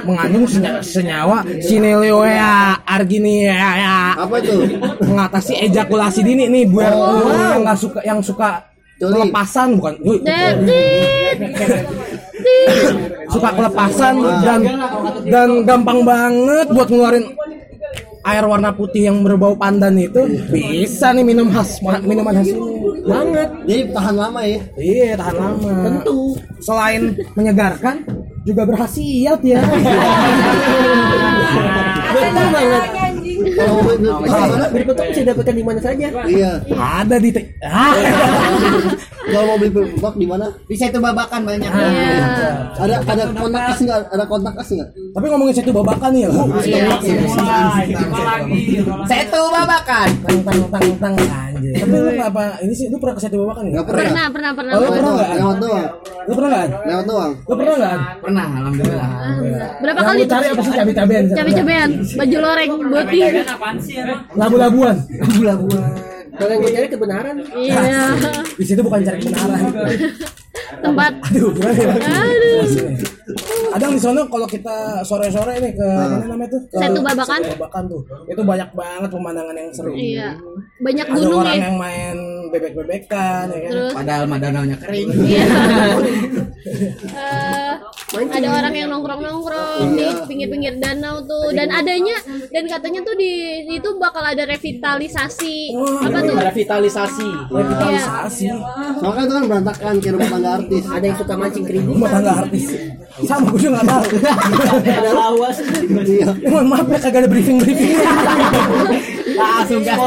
mengandung 0.04 0.45
senya- 0.45 0.80
senyawa 0.80 1.38
sinelioea 1.60 2.54
arginea 2.84 3.53
ya 3.74 3.98
Apa 4.15 4.36
itu? 4.38 4.56
mengatasi 5.01 5.53
ejakulasi 5.63 6.22
dini 6.22 6.46
nih 6.48 6.63
buat 6.65 6.91
lu 6.91 7.27
yang 7.32 7.62
nggak 7.63 7.77
suka 7.77 8.00
yang 8.03 8.20
suka 8.20 8.50
Coli. 8.94 9.10
kelepasan 9.12 9.67
bukan 9.74 9.94
Dedit. 10.22 11.38
Suka 13.30 13.50
kelepasan 13.54 14.16
dan 14.42 14.62
dan 15.30 15.50
gampang 15.66 16.00
banget 16.02 16.68
buat 16.74 16.88
ngeluarin 16.90 17.25
air 18.24 18.46
warna 18.48 18.72
putih 18.72 19.12
yang 19.12 19.22
berbau 19.22 19.54
pandan 19.54 20.00
itu. 20.00 20.24
Bisa 20.50 21.12
nih 21.12 21.28
minum 21.28 21.52
khas 21.52 21.84
minuman 21.84 22.34
khas 22.40 22.50
ini 22.50 23.04
banget. 23.04 23.50
Jadi 23.68 23.82
tahan 23.92 24.16
lama 24.16 24.42
ya. 24.48 24.60
iya 24.80 25.13
tahan 25.20 25.36
lama. 25.36 25.72
Tentu. 25.84 26.20
Selain 26.63 27.12
menyegarkan 27.36 27.96
juga 28.44 28.63
berhasiat 28.68 29.40
ya 29.44 29.60
Betul 32.13 32.48
banget. 32.52 33.12
Kalau 33.53 33.72
mau 33.77 33.83
beli 33.86 34.10
Kalau 34.10 34.67
bir 34.74 34.83
pertok 34.89 35.05
bisa 35.13 35.22
dapatkan 35.29 35.55
di 35.55 35.63
mana 35.63 35.79
saja? 35.79 36.07
Iya. 36.25 36.51
ada 36.74 37.15
di 37.22 37.29
ah. 37.63 37.93
Kalau 39.29 39.45
mau 39.53 39.57
beli 39.57 39.72
pertok 39.72 40.15
di 40.17 40.25
mana? 40.27 40.45
Bisa 40.65 40.89
itu 40.89 41.00
babakan 41.00 41.41
banyak. 41.45 41.69
Iya. 41.69 42.27
Ada 42.77 42.95
ada 43.05 43.24
kontak 43.33 43.62
kas 43.69 43.79
nggak? 43.86 44.00
Ada 44.13 44.25
kontak 44.27 44.53
kas 44.57 44.69
nggak? 44.74 44.89
tapi 45.13 45.25
ngomongin 45.29 45.53
satu 45.53 45.72
babakan 45.72 46.10
nih 46.17 46.22
ya 46.25 46.29
Bu. 46.33 46.43
Satu 49.05 49.41
babakan. 49.53 50.10
tang 50.25 50.39
tang 50.41 50.60
tang 50.74 50.88
tang 50.98 51.52
anjir 51.63 51.79
tapi 51.79 51.96
lu 51.96 52.10
apa 52.20 52.43
ini 52.60 52.74
sih 52.75 52.86
lu 52.91 52.98
pernah 53.00 53.15
ke 53.15 53.22
satu 53.24 53.36
babakan 53.39 53.63
nggak 53.63 53.72
Nggak 53.74 53.86
pernah. 53.88 54.03
pernah 54.03 54.25
pernah 54.27 54.51
pernah. 54.51 54.74
Oh, 54.74 54.79
lu 54.79 54.88
pernah 54.91 55.00
doang, 55.00 55.15
nggak? 55.15 55.32
Lewat 55.34 55.58
doang. 55.63 55.88
lu 56.24 56.34
pernah 56.36 56.50
nggak? 56.51 56.67
Lewat 56.84 57.05
doang. 57.08 57.32
lu 57.34 57.53
pernah 57.55 57.75
nggak? 57.79 57.98
Pernah, 58.24 58.46
alhamdulillah. 58.60 59.10
berapa 59.79 60.00
kali 60.03 60.20
lu 60.20 60.27
cari 60.27 60.46
apa 60.51 60.62
sih? 60.62 60.72
Cabai 60.74 60.93
cabean 60.96 61.25
cabe-cabean 61.32 61.89
baju 62.20 62.38
loreng 62.43 62.72
boti 62.91 63.20
labu 64.36 64.55
labuan 64.60 64.98
Kalau 66.34 66.50
yang 66.50 66.62
gue 66.62 66.74
cari 66.74 66.88
kebenaran. 66.90 67.36
iya 67.54 67.82
di 68.54 68.66
situ 68.66 68.82
bukan 68.82 69.02
cari 69.06 69.18
kebenaran 69.22 69.63
tempat 70.84 71.13
aduh 71.32 71.50
gimana 71.54 71.78
ya 71.78 71.94
aduh 71.96 72.66
Kadang 73.74 73.98
di 73.98 74.02
sana 74.04 74.22
kalau 74.30 74.46
kita 74.46 75.02
sore-sore 75.02 75.58
nih 75.58 75.74
ke 75.74 75.88
mana 75.88 76.30
namanya 76.30 76.54
tuh? 76.54 76.62
Ke 76.70 76.78
Setu 76.78 77.02
Babakan. 77.02 77.42
Babakan 77.58 77.84
tuh. 77.90 78.02
Itu 78.30 78.42
banyak 78.46 78.70
banget 78.75 79.10
pemandangan 79.10 79.56
yang 79.58 79.70
seru. 79.74 79.94
Iya. 79.96 80.38
Banyak 80.78 81.08
Ada 81.10 81.16
gunung 81.18 81.42
orang 81.42 81.58
ya. 81.58 81.63
yang 81.66 81.78
main 81.82 82.18
bebek-bebekan 82.54 83.46
ya 83.50 83.60
kan. 83.66 83.72
Terus 83.74 83.94
Padahal 83.96 84.24
mah 84.30 84.38
danaunya 84.38 84.78
kering. 84.78 85.10
Iya. 85.25 85.48
Eh, 88.13 88.29
ada 88.29 88.50
orang 88.62 88.74
yang 88.77 88.89
nongkrong-nongkrong 88.93 89.98
di 89.98 90.05
pinggir-pinggir 90.29 90.77
danau 90.77 91.25
tuh 91.25 91.50
dan 91.50 91.74
adanya 91.74 92.13
dan 92.53 92.70
katanya 92.70 93.01
tuh 93.01 93.17
di 93.17 93.32
itu 93.65 93.89
bakal 93.98 94.22
ada 94.22 94.46
revitalisasi 94.46 95.74
apa 95.74 96.20
tuh 96.22 96.36
Revitalisasi. 96.38 97.29
Revitalisasi. 97.50 98.46
Soalnya 99.01 99.24
itu 99.25 99.34
kan 99.34 99.43
berantakan 99.50 99.93
kayak 99.98 100.13
rumah 100.13 100.29
tangga 100.29 100.50
artis. 100.62 100.84
Ada 100.86 101.05
yang 101.10 101.17
suka 101.17 101.34
mancing 101.34 101.65
keribu. 101.65 101.89
Rumah 101.98 102.10
tangga 102.13 102.34
artis. 102.46 102.65
Sama 103.25 103.46
gue 103.50 103.60
juga 103.60 103.82
nggak 103.82 103.88
tahu. 103.89 104.05
Ada 104.86 105.12
lawas. 105.12 105.58
Iya. 106.05 106.29
Mohon 106.46 106.65
maaf 106.70 106.88
ya 106.93 107.00
kagak 107.01 107.20
ada 107.25 107.29
briefing 107.29 107.58
briefing. 107.58 107.98
Langsung 109.25 109.82
gas 109.82 109.98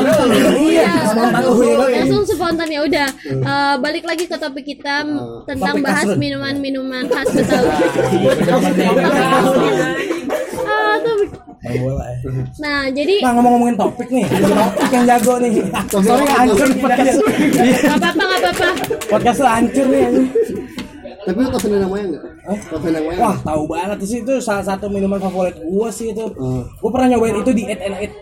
Iya, 0.53 0.93
spontan 1.07 1.43
gue. 1.49 1.73
langsung 1.91 2.23
spontan 2.23 2.69
ya 2.69 2.81
udah 2.83 3.09
Eh, 3.27 3.75
balik 3.79 4.05
lagi 4.05 4.25
ke 4.25 4.37
topik 4.37 4.65
kita 4.67 5.03
m- 5.03 5.43
tentang 5.45 5.75
Topik 5.75 5.85
bahas 5.85 6.09
minuman-minuman 6.15 7.05
khas 7.07 7.29
Betawi. 7.31 7.71
Ah. 10.67 10.99
Nah, 12.57 12.87
jadi 12.89 13.15
Nah 13.21 13.33
ngomong-ngomongin 13.35 13.77
topik 13.77 14.09
nih, 14.09 14.25
topik 14.29 14.91
yang 14.93 15.05
jago 15.05 15.35
nih. 15.39 15.53
Sorry 15.91 16.27
hancur 16.29 16.69
podcast. 16.77 17.19
nggak 17.19 17.97
apa-apa 17.97 18.23
nggak 18.23 18.41
apa-apa. 18.41 18.69
Podcast 19.09 19.39
lu 19.41 19.49
hancur 19.49 19.87
nih. 19.89 20.05
Tapi 21.27 21.39
lu 21.43 21.49
tau 21.51 21.59
Selendang 21.59 21.91
Mayang 21.91 22.09
nggak? 22.13 22.23
Tau 22.71 22.79
Selendang 22.79 23.05
Mayang? 23.05 23.19
Wah 23.21 23.37
tahu 23.43 23.63
banget 23.67 23.99
sih 24.05 24.19
itu 24.23 24.35
salah 24.39 24.63
satu 24.63 24.87
minuman 24.87 25.19
favorit 25.19 25.59
gua 25.61 25.91
sih 25.91 26.15
itu. 26.15 26.23
Hmm. 26.31 26.63
Gua 26.79 26.91
pernah 26.93 27.09
nyobain 27.11 27.35
itu 27.37 27.51
di 27.51 27.63
Eat 27.67 27.81
and 27.83 27.97
Eat. 27.99 28.13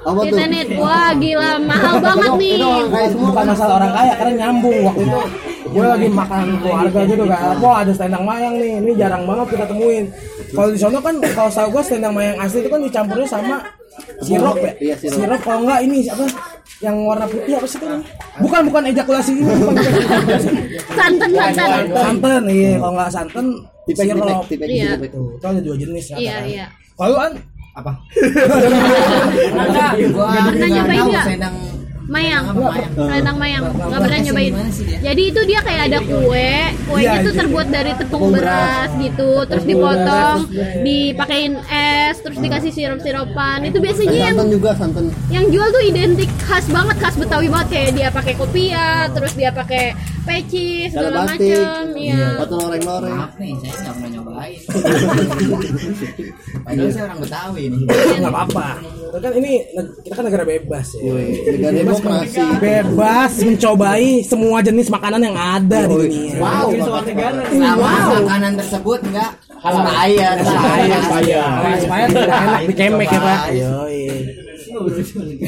Apa 0.00 0.16
tuh? 0.16 0.32
Internet, 0.32 0.66
wah 0.80 1.10
gila 1.12 1.50
mahal 1.60 1.94
banget 2.00 2.30
nih. 2.40 2.52
Itu 2.56 2.66
orang 2.66 2.88
kaya 2.88 3.06
semua 3.12 3.28
Bukan 3.28 3.36
kan? 3.36 3.46
masalah 3.52 3.74
orang 3.76 3.92
kaya 3.92 4.12
karena 4.16 4.32
nyambung 4.40 4.76
waktu 4.80 5.02
itu. 5.04 5.20
Gue 5.70 5.84
lagi 5.86 6.08
makan 6.10 6.44
keluarga 6.58 7.00
gitu 7.04 7.24
kan. 7.24 7.40
Wah 7.60 7.76
ada 7.84 7.92
selendang 7.92 8.24
mayang 8.24 8.54
nih. 8.56 8.72
Ini 8.80 8.92
jarang 8.96 9.22
banget 9.22 9.46
kita 9.50 9.64
temuin. 9.68 10.04
Kalau 10.50 10.68
di 10.68 10.78
sana 10.80 10.98
kan 10.98 11.14
kalau 11.30 11.50
tahu 11.52 11.68
gua 11.70 11.82
selendang 11.84 12.10
mayang 12.10 12.36
asli 12.40 12.58
itu 12.58 12.68
kan 12.68 12.80
dicampurnya 12.80 13.28
sama 13.28 13.56
sirup 14.18 14.56
ya. 14.56 14.72
Iya, 14.80 14.94
sirup. 14.98 15.38
kalau 15.44 15.62
enggak 15.62 15.80
ini 15.84 15.98
apa? 16.08 16.24
Yang 16.80 16.96
warna 17.04 17.26
putih 17.28 17.52
apa 17.54 17.66
sih 17.68 17.78
itu? 17.78 17.86
Bukan 18.40 18.60
bukan 18.66 18.82
ejakulasi 18.88 19.30
ini. 19.36 19.42
Bukan. 19.46 19.84
Santan 20.90 21.30
santan. 21.30 21.70
santan 21.92 22.42
iya 22.48 22.72
kalau 22.76 22.92
nggak 22.96 23.10
santan 23.12 23.46
sirup 23.86 24.48
Iya. 24.60 24.90
itu 24.98 25.20
ada 25.42 25.60
dua 25.60 25.76
jenis 25.76 26.04
ya 26.08 26.16
Iya 26.16 26.36
iya. 26.46 26.66
kalau 26.94 27.16
an 27.18 27.32
apa? 27.76 27.92
Pernah 30.50 30.68
nyobain 30.68 31.04
nggak? 31.10 31.26
Sedang 31.26 31.56
Mayang, 32.10 32.42
selendang 32.98 33.38
mayang, 33.38 33.70
nggak 33.70 34.00
pernah 34.02 34.18
nyobain. 34.18 34.52
Jadi 34.98 35.22
itu 35.30 35.40
dia 35.46 35.62
kayak 35.62 35.94
ada 35.94 36.02
kue, 36.02 36.50
kuenya 36.90 37.06
Iya, 37.06 37.22
tuh 37.22 37.30
iya. 37.30 37.40
terbuat 37.46 37.66
dari 37.70 37.92
tepung 37.94 38.34
beras 38.34 38.90
gitu, 38.98 39.30
terus 39.46 39.62
dipotong, 39.62 40.38
dipakein 40.82 41.54
es, 41.70 42.18
terus 42.18 42.42
dikasih 42.42 42.74
sirup-sirupan. 42.74 43.62
Itu 43.62 43.78
biasanya 43.78 44.10
yang 44.26 44.34
Santan 44.34 44.50
juga 44.50 44.70
santan. 44.74 45.04
yang 45.30 45.46
jual 45.54 45.70
tuh 45.70 45.82
identik 45.86 46.30
khas 46.42 46.66
banget, 46.66 46.98
khas 46.98 47.14
Betawi 47.14 47.46
banget. 47.46 47.68
Kayak 47.70 47.90
dia 47.94 48.08
pakai 48.10 48.34
kopia, 48.34 49.06
terus 49.14 49.32
dia 49.38 49.54
pakai 49.54 49.94
peci 50.30 50.68
segala 50.86 51.26
batik. 51.26 51.58
macem, 51.58 51.84
iya. 51.98 52.26
Atau 52.38 52.56
loreng-loreng. 52.62 53.16
Maaf 53.18 53.34
nih, 53.36 53.52
saya 53.58 53.74
nggak 53.74 53.94
pernah 53.98 54.10
nyobain. 54.14 54.60
Padahal 56.64 56.90
saya 56.94 57.04
orang 57.10 57.20
Betawi 57.20 57.62
nih. 57.66 57.80
nggak 58.20 58.32
apa-apa. 58.32 58.68
Kan 59.10 59.32
ini 59.42 59.52
kita 60.06 60.14
kan 60.14 60.24
negara 60.30 60.44
bebas 60.46 60.86
ya. 60.94 61.02
Negara 61.50 61.74
demokrasi. 61.74 62.38
bebas 62.62 63.32
mencobai 63.42 64.22
semua 64.22 64.58
jenis 64.62 64.86
makanan 64.86 65.20
yang 65.26 65.36
ada 65.36 65.78
di 65.90 65.94
dunia. 66.06 66.38
Wow, 66.38 66.70
selama 67.50 67.90
makanan 68.22 68.52
tersebut 68.54 68.98
enggak 69.10 69.30
tidak 72.10 72.38
enak 72.40 72.62
dikemek 72.64 73.08
ya 73.12 73.20
pak. 73.20 73.40
Yoi. 73.52 74.39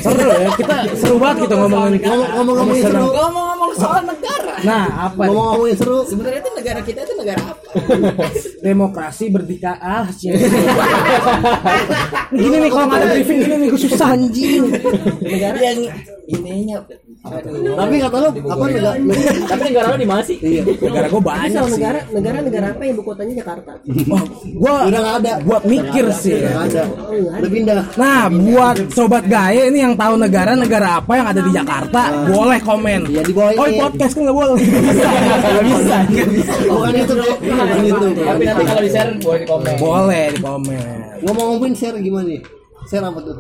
Seru 0.03 0.27
ya 0.29 0.49
kita 0.59 0.77
seru 0.99 1.17
banget 1.17 1.37
gitu 1.49 1.55
ngomongin 1.57 2.01
Ngomong-ngomongin 2.03 2.83
seru. 2.85 3.05
Ngomong-ngomong 3.09 3.71
soal 3.79 4.03
negara. 4.05 4.55
nah 4.63 4.85
apa 5.11 5.21
nih? 5.25 5.29
Ngomong-ngomongin 5.33 5.77
seru. 5.81 5.99
Sebenarnya 6.05 6.41
itu 6.45 6.51
negara 6.53 6.81
kita 6.85 7.01
itu 7.07 7.15
negara 7.17 7.43
apa? 7.43 7.63
demokrasi 8.63 9.25
berdika 9.33 9.75
ah 9.83 10.07
gini 12.33 12.57
nih 12.63 12.71
kalau 12.71 12.87
nggak 12.89 13.01
ada 13.01 13.09
briefing 13.17 13.39
gini 13.43 13.55
nih 13.59 13.69
gue 13.73 13.81
susah 13.81 14.09
anjing 14.15 14.63
Negara 15.21 15.59
yang 15.59 15.79
ininya 16.33 16.77
aduh. 17.23 17.77
Tapi 17.77 17.95
kata 18.01 18.17
lu 18.19 18.29
apa 18.49 18.65
negara? 18.67 18.91
Tapi 19.47 19.63
negara 19.71 19.87
lu 19.93 19.97
di 19.97 20.09
mana 20.09 20.23
sih? 20.25 20.37
Iya. 20.43 20.63
negara 20.67 21.07
gue 21.07 21.23
banyak 21.23 21.63
sih 21.63 21.73
negara, 21.77 21.99
negara 22.11 22.37
negara 22.43 22.67
apa 22.73 22.81
yang 22.83 22.93
ibu 22.97 23.03
kotanya 23.05 23.35
Jakarta? 23.39 23.71
Wah, 24.09 24.25
gua 24.57 24.75
Udah 24.89 25.01
nggak 25.01 25.17
ada. 25.23 25.33
buat 25.45 25.63
mikir 25.63 26.07
sih 26.13 26.35
nggak 26.41 26.65
ada. 26.73 26.83
Udah 27.39 27.51
pindah. 27.53 27.75
Nah, 27.95 28.23
buat 28.27 28.77
sobat 28.91 29.25
gaye 29.29 29.71
ini 29.71 29.79
yang 29.81 29.95
tahu 29.95 30.15
negara-negara 30.17 30.99
apa 30.99 31.13
yang 31.15 31.27
ada 31.31 31.41
di 31.41 31.53
Jakarta, 31.53 32.01
boleh 32.27 32.59
komen. 32.61 33.01
Iya, 33.07 33.23
di 33.23 33.33
bawah 33.33 33.53
Oh, 33.55 33.69
podcast 33.79 34.13
kan 34.17 34.23
nggak 34.27 34.37
boleh. 34.37 34.57
Nggak 34.59 35.65
bisa. 35.69 35.97
Bukan 36.67 36.93
itu. 36.97 37.13
Bukan 37.15 37.83
itu. 37.85 38.07
Tapi 38.19 38.43
nanti 38.43 38.63
kalau 38.67 38.83
di 38.83 38.91
share 38.91 39.11
boleh 39.21 39.39
di 39.39 39.47
komen. 39.47 39.73
Boleh 39.79 40.25
di 40.33 40.41
komen. 40.41 40.85
Ngomong-ngomongin 41.23 41.75
share 41.77 41.97
gimana 42.01 42.27
nih? 42.27 42.41
Share 42.91 43.05
apa 43.07 43.21
tuh? 43.23 43.37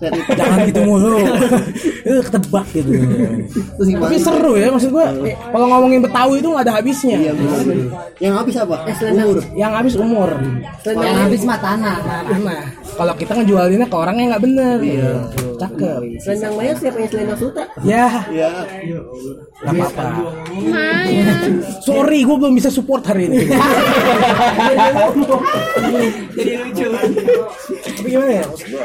Jangan 0.40 0.58
gitu 0.64 0.80
mulu. 0.88 1.20
Itu 2.00 2.20
ketebak 2.28 2.66
gitu. 2.72 2.90
Tapi 3.76 4.16
seru 4.16 4.52
ya 4.56 4.72
maksud 4.72 4.90
gua. 4.92 5.12
Kalau 5.52 5.66
ngomongin 5.68 6.00
Betawi 6.00 6.40
itu 6.40 6.48
nggak 6.48 6.64
ada 6.64 6.74
habisnya. 6.80 7.16
Iya. 7.20 7.32
Yang 8.20 8.34
habis 8.40 8.54
apa? 8.56 8.76
Eh. 8.88 8.96
Umur. 9.12 9.36
Yang 9.52 9.72
habis 9.76 9.94
umur. 10.00 10.30
Yang 10.88 11.16
habis 11.20 11.40
mah 11.44 11.58
tanah. 11.60 11.96
Nah, 12.40 12.64
kalau 12.96 13.14
kita 13.16 13.32
ngejualinnya 13.36 13.88
ke 13.88 13.96
orang 13.96 14.16
yang 14.16 14.28
nggak 14.32 14.44
bener. 14.44 14.76
Iya. 14.80 15.12
Cakep. 15.60 16.00
Selendang 16.18 16.54
mayang 16.56 16.76
siapa 16.76 16.96
yang 16.96 17.10
selendang 17.10 17.38
sutra? 17.38 17.64
Ya, 17.82 18.06
Iya. 18.26 18.48
nggak 19.60 19.72
apa-apa. 19.76 20.04
Maya. 20.64 21.24
Sorry, 21.80 22.18
gue 22.22 22.32
belum 22.34 22.54
bisa 22.54 22.68
support 22.68 23.04
hari 23.04 23.28
ini. 23.28 23.44
Jadi 26.32 26.52
lucu. 26.56 26.86
Tapi 27.80 28.08
gimana 28.08 28.32
ya? 28.32 28.44
maksud 28.46 28.66
gua? 28.70 28.84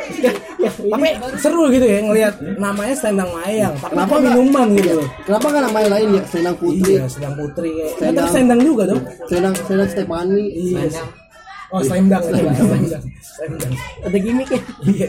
Tapi 0.91 1.07
seru 1.37 1.63
gitu 1.69 1.85
ya 1.85 1.99
ngelihat 2.01 2.33
namanya 2.57 2.95
Selendang 2.95 3.31
Mayang. 3.31 3.73
Kenapa 3.77 4.03
apa 4.03 4.15
nggak? 4.17 4.33
minuman 4.33 4.67
gitu. 4.75 4.91
Kenapa 5.23 5.47
kan 5.47 5.61
namanya 5.63 5.87
lain 5.95 6.07
ya? 6.11 6.23
Selendang 6.27 6.57
Putri. 6.57 6.91
Iya, 6.91 7.05
Selendang 7.07 7.35
Putri. 7.37 7.69
kayak. 7.71 7.93
Selendang. 7.95 8.27
Selendang 8.27 8.61
juga 8.61 8.83
dong. 8.85 9.01
Selendang 9.27 9.55
Selendang 9.63 9.89
Stefani. 9.89 10.43
Iya. 10.51 11.03
Oh, 11.75 11.83
Selendang. 11.83 12.23
Selendang. 12.23 13.03
Selendang. 13.19 13.73
Ada 14.07 14.17
gimmick 14.23 14.47
ya? 14.47 14.59
Iya. 14.87 15.07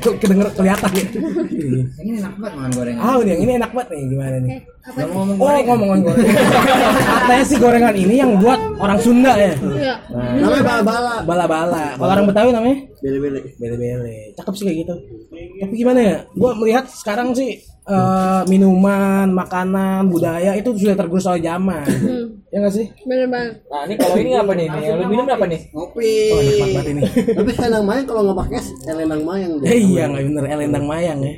Kok 0.00 0.14
kedenger 0.16 0.48
kelihatan 0.56 0.90
ya. 0.96 1.04
Ini 2.00 2.10
enak 2.24 2.32
banget 2.40 2.54
makan 2.56 2.70
gorengan. 2.72 3.00
Ah, 3.04 3.14
ini 3.20 3.28
yang 3.28 3.40
ini 3.44 3.52
enak 3.60 3.70
banget 3.76 3.88
nih 3.92 4.02
gimana 4.08 4.36
nih? 4.40 4.50
Ngomong 4.88 5.36
Oh, 5.36 5.60
ngomongin 5.68 6.00
gorengan. 6.08 6.44
Katanya 7.04 7.44
sih 7.44 7.56
gorengan 7.60 7.92
ini 7.92 8.14
yang 8.16 8.32
buat 8.40 8.60
orang 8.80 8.98
Sunda 9.04 9.32
ya. 9.36 9.52
Iya. 9.52 9.94
Namanya 10.40 10.64
bala-bala. 10.64 11.14
Bala-bala. 11.28 11.84
Kalau 12.00 12.12
orang 12.16 12.24
Betawi 12.24 12.50
namanya? 12.56 12.78
Bele-bele. 13.04 13.40
bele-bele 13.60 14.34
cakep 14.34 14.54
sih 14.58 14.64
kayak 14.66 14.78
gitu 14.82 14.94
tapi 15.58 15.74
gimana 15.74 16.00
ya 16.02 16.16
gua 16.34 16.50
melihat 16.58 16.90
sekarang 16.90 17.30
sih 17.30 17.62
eh, 17.88 18.42
minuman 18.46 19.26
makanan 19.32 20.06
budaya 20.06 20.52
itu 20.52 20.70
sudah 20.72 20.92
tergerus 20.92 21.24
oleh 21.24 21.40
zaman 21.40 21.88
ya 22.48 22.60
nggak 22.60 22.72
sih 22.72 22.86
Bener 23.04 23.28
banget. 23.28 23.60
Nah, 23.66 23.84
ini 23.84 23.94
kalau 23.96 24.16
ini 24.16 24.30
apa 24.32 24.52
nih? 24.52 24.66
Yang 24.68 24.96
lu 24.96 25.04
minum 25.08 25.24
apa 25.24 25.44
nih? 25.44 25.60
Ngopi. 25.68 26.12
oh 26.28 26.40
nikmat 26.40 26.68
banget 26.70 26.86
ini 26.88 27.02
Tapi 27.36 27.50
Selendang 27.52 27.84
Mayang 27.84 28.06
kalau 28.06 28.20
nggak 28.24 28.38
pakai 28.40 28.56
es, 28.56 28.68
Selendang 28.80 29.22
Mayang. 29.24 29.50
eh, 29.64 29.78
iya 29.78 30.02
nggak 30.06 30.22
bener 30.28 30.44
elendang 30.46 30.84
mayang 30.84 31.18
ya 31.20 31.32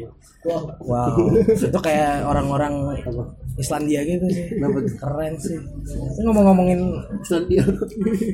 wow 0.80 1.20
itu 1.52 1.78
kayak 1.84 2.24
orang-orang 2.24 2.96
Islandia 3.54 4.00
gitu 4.02 4.24
sih 4.32 4.44
keren 4.96 5.34
sih 5.36 5.58
Ini 6.16 6.22
ngomong-ngomongin 6.24 6.80
Selandia. 7.20 7.60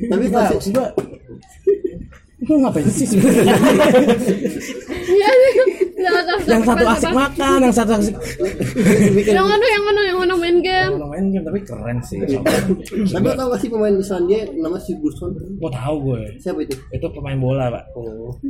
Tapi 0.07 0.25
kalau 0.31 0.55
gua 0.71 0.87
lu 2.39 2.53
ngapain 2.63 2.87
sih 2.87 3.03
sebenarnya 3.03 3.57
Iya. 5.07 5.27
Nggak 5.27 5.33
tahu. 5.33 5.56
Yang 5.97 6.61
satu 6.61 6.85
asik 6.87 7.09
makan 7.11 7.57
yang 7.59 7.73
satu 7.73 7.91
asik 7.95 8.15
bikin 9.11 9.33
Yang 9.37 9.47
mana 9.47 9.65
yang 9.65 9.83
mana 9.83 10.01
yang 10.03 10.17
mana 10.17 10.33
main 10.35 10.57
game. 10.59 10.91
Kalau 10.93 11.07
main 11.07 11.25
game 11.27 11.41
tapi 11.41 11.59
keren 11.61 11.97
sih 11.99 12.17
Tapi 13.13 13.23
lo 13.23 13.33
tau 13.33 13.47
gak 13.49 13.59
sih 13.59 13.67
pemain 13.67 13.91
Islandia 13.91 14.45
namanya 14.53 14.83
Sigurdsson? 14.83 15.33
gua 15.57 15.69
tahu 15.69 15.95
gue 16.03 16.37
Siapa 16.37 16.59
itu? 16.61 16.77
itu 16.87 17.07
pemain 17.09 17.35
bola 17.35 17.65
pak 17.69 17.83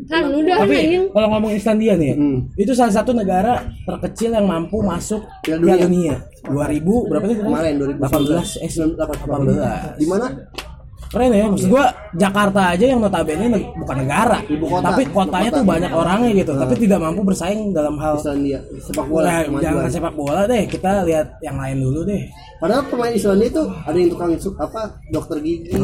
Kan 0.06 0.24
udah 0.30 0.56
Tapi 0.60 0.76
main. 0.76 1.02
kalau 1.10 1.28
ngomong 1.30 1.52
Islandia 1.54 1.94
nih, 1.96 2.14
Hmm. 2.14 2.50
itu 2.56 2.72
salah 2.72 2.94
satu 2.94 3.12
negara 3.12 3.54
terkecil 3.84 4.32
yang 4.32 4.44
mampu 4.44 4.80
masuk 4.80 5.22
Piala 5.42 5.62
Piala 5.62 5.86
Dunia. 5.86 6.16
Dunia. 6.48 6.80
2000 6.82 7.08
berapa 7.08 7.26
sih? 7.26 7.36
Kemarin 7.38 7.74
18 7.76 8.00
2018. 8.00 8.58
eh 8.58 8.70
18. 8.70 8.98
18. 8.98 9.96
Di 9.96 10.06
mana? 10.06 10.28
Keren 11.08 11.32
ya 11.32 11.46
maksud 11.48 11.70
gua 11.72 11.86
Jakarta 12.18 12.76
aja 12.76 12.86
yang 12.88 13.00
notabene 13.00 13.48
bukan 13.78 13.96
negara 14.04 14.38
Ibu 14.44 14.66
kota. 14.68 14.84
tapi 14.92 15.02
kotanya 15.12 15.50
tuh 15.54 15.64
banyak 15.64 15.92
orangnya 15.92 16.30
gitu 16.36 16.52
tapi 16.56 16.74
tidak 16.76 17.00
mampu 17.00 17.22
bersaing 17.24 17.72
dalam 17.72 17.96
hal 18.00 18.20
Islandia 18.20 18.60
sepak 18.84 19.08
bola 19.08 19.26
Nah, 19.28 19.60
jangan 19.62 19.86
sepak 19.92 20.14
bola 20.16 20.42
deh 20.48 20.64
kita 20.68 21.04
lihat 21.04 21.28
yang 21.44 21.58
lain 21.60 21.78
dulu 21.84 22.02
deh. 22.08 22.24
Padahal 22.58 22.84
pemain 22.90 23.14
Islandia 23.14 23.48
itu 23.54 23.64
ada 23.70 23.98
yang 23.98 24.10
tukang 24.10 24.32
apa 24.34 24.82
dokter 25.14 25.38
gigi, 25.46 25.78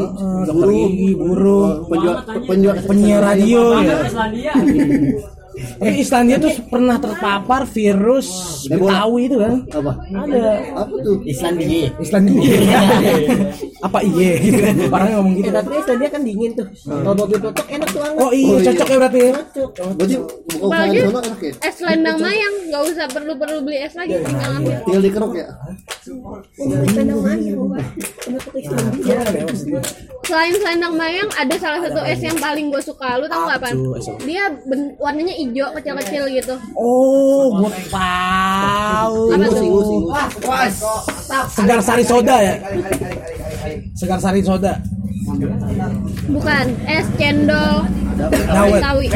dokter 0.47 0.69
gigi 0.73 1.09
buruh 1.13 1.85
penjual 1.85 2.15
penjual 2.49 2.75
penyiar 2.89 3.21
radio 3.21 3.77
ya 3.83 3.97
tapi 5.53 5.95
Islandia 5.97 6.37
tuh 6.37 6.51
pernah 6.65 6.97
terpapar 6.97 7.61
virus 7.65 8.27
Ebola. 8.65 9.03
Betawi 9.03 9.21
itu 9.23 9.37
kan 9.37 9.53
apa? 9.69 9.91
ada 10.01 10.43
Apa 10.75 10.95
tuh? 10.99 11.15
Islandia. 11.23 11.87
Islandia 11.95 12.53
apa 13.85 13.99
iye 14.01 14.31
gitu 14.41 14.59
orang 14.87 15.09
ngomong 15.13 15.33
gitu 15.35 15.45
Eh, 15.45 15.53
tapi 15.53 15.75
Islandia 15.75 16.09
kan 16.09 16.21
dingin 16.21 16.51
tuh. 16.53 16.67
Kalau 16.81 17.13
mobil 17.13 17.37
peletok 17.37 17.67
enak 17.69 17.87
tuh 17.89 18.01
hangat. 18.01 18.19
oh 18.19 18.31
iya 18.31 18.55
cocok 18.63 18.87
ya 18.87 18.97
berarti 18.97 19.19
ya 19.19 19.31
Berarti 19.93 20.15
buka 20.15 20.63
usaha 20.63 20.73
Apalagi 20.73 20.93
di 20.93 21.01
sana 21.03 21.19
enak 21.21 21.39
ya? 21.39 21.51
es 21.61 21.77
lendang 21.79 22.17
mayang 22.17 22.53
nggak 22.65 22.83
usah 22.85 23.05
perlu 23.07 23.33
perlu 23.35 23.57
beli 23.61 23.77
es 23.79 23.93
lagi 23.93 24.13
tinggal 24.15 24.51
ambil 24.53 24.77
Tinggal 24.83 25.01
dikeruk 25.03 25.33
ya. 25.35 25.47
Selendang 26.53 27.21
mayang. 27.21 27.57
Mbak. 27.65 27.85
Kenapa 28.21 28.47
ke 28.47 28.57
Islandia? 28.61 29.19
selain 30.23 30.55
selendang 30.55 30.95
mayang 30.95 31.29
ada 31.35 31.55
salah 31.59 31.83
satu 31.83 31.99
es 32.07 32.23
yang 32.23 32.39
paling 32.39 32.71
gue 32.71 32.79
suka 32.79 33.19
lu 33.19 33.27
tau 33.27 33.43
apa 33.43 33.67
es 33.67 34.07
apa? 34.07 34.23
dia 34.23 34.47
ben- 34.63 34.95
warnanya 34.95 35.35
hijau 35.35 35.67
kecil-kecil 35.75 36.23
gitu 36.31 36.55
oh 36.79 37.59
gue 37.59 37.71
tahu 37.91 39.17
Apa 39.35 39.45
tuh? 39.51 40.07
Segar 41.51 41.79
sari 41.83 42.07
soda 42.07 42.35
ya 42.39 42.55
segar 43.93 44.19
sari 44.23 44.39
soda 44.39 44.79
bukan 46.29 46.65
es 46.85 47.07
cendol. 47.15 47.75
Dawet. 48.13 48.77
Betawi 48.77 49.07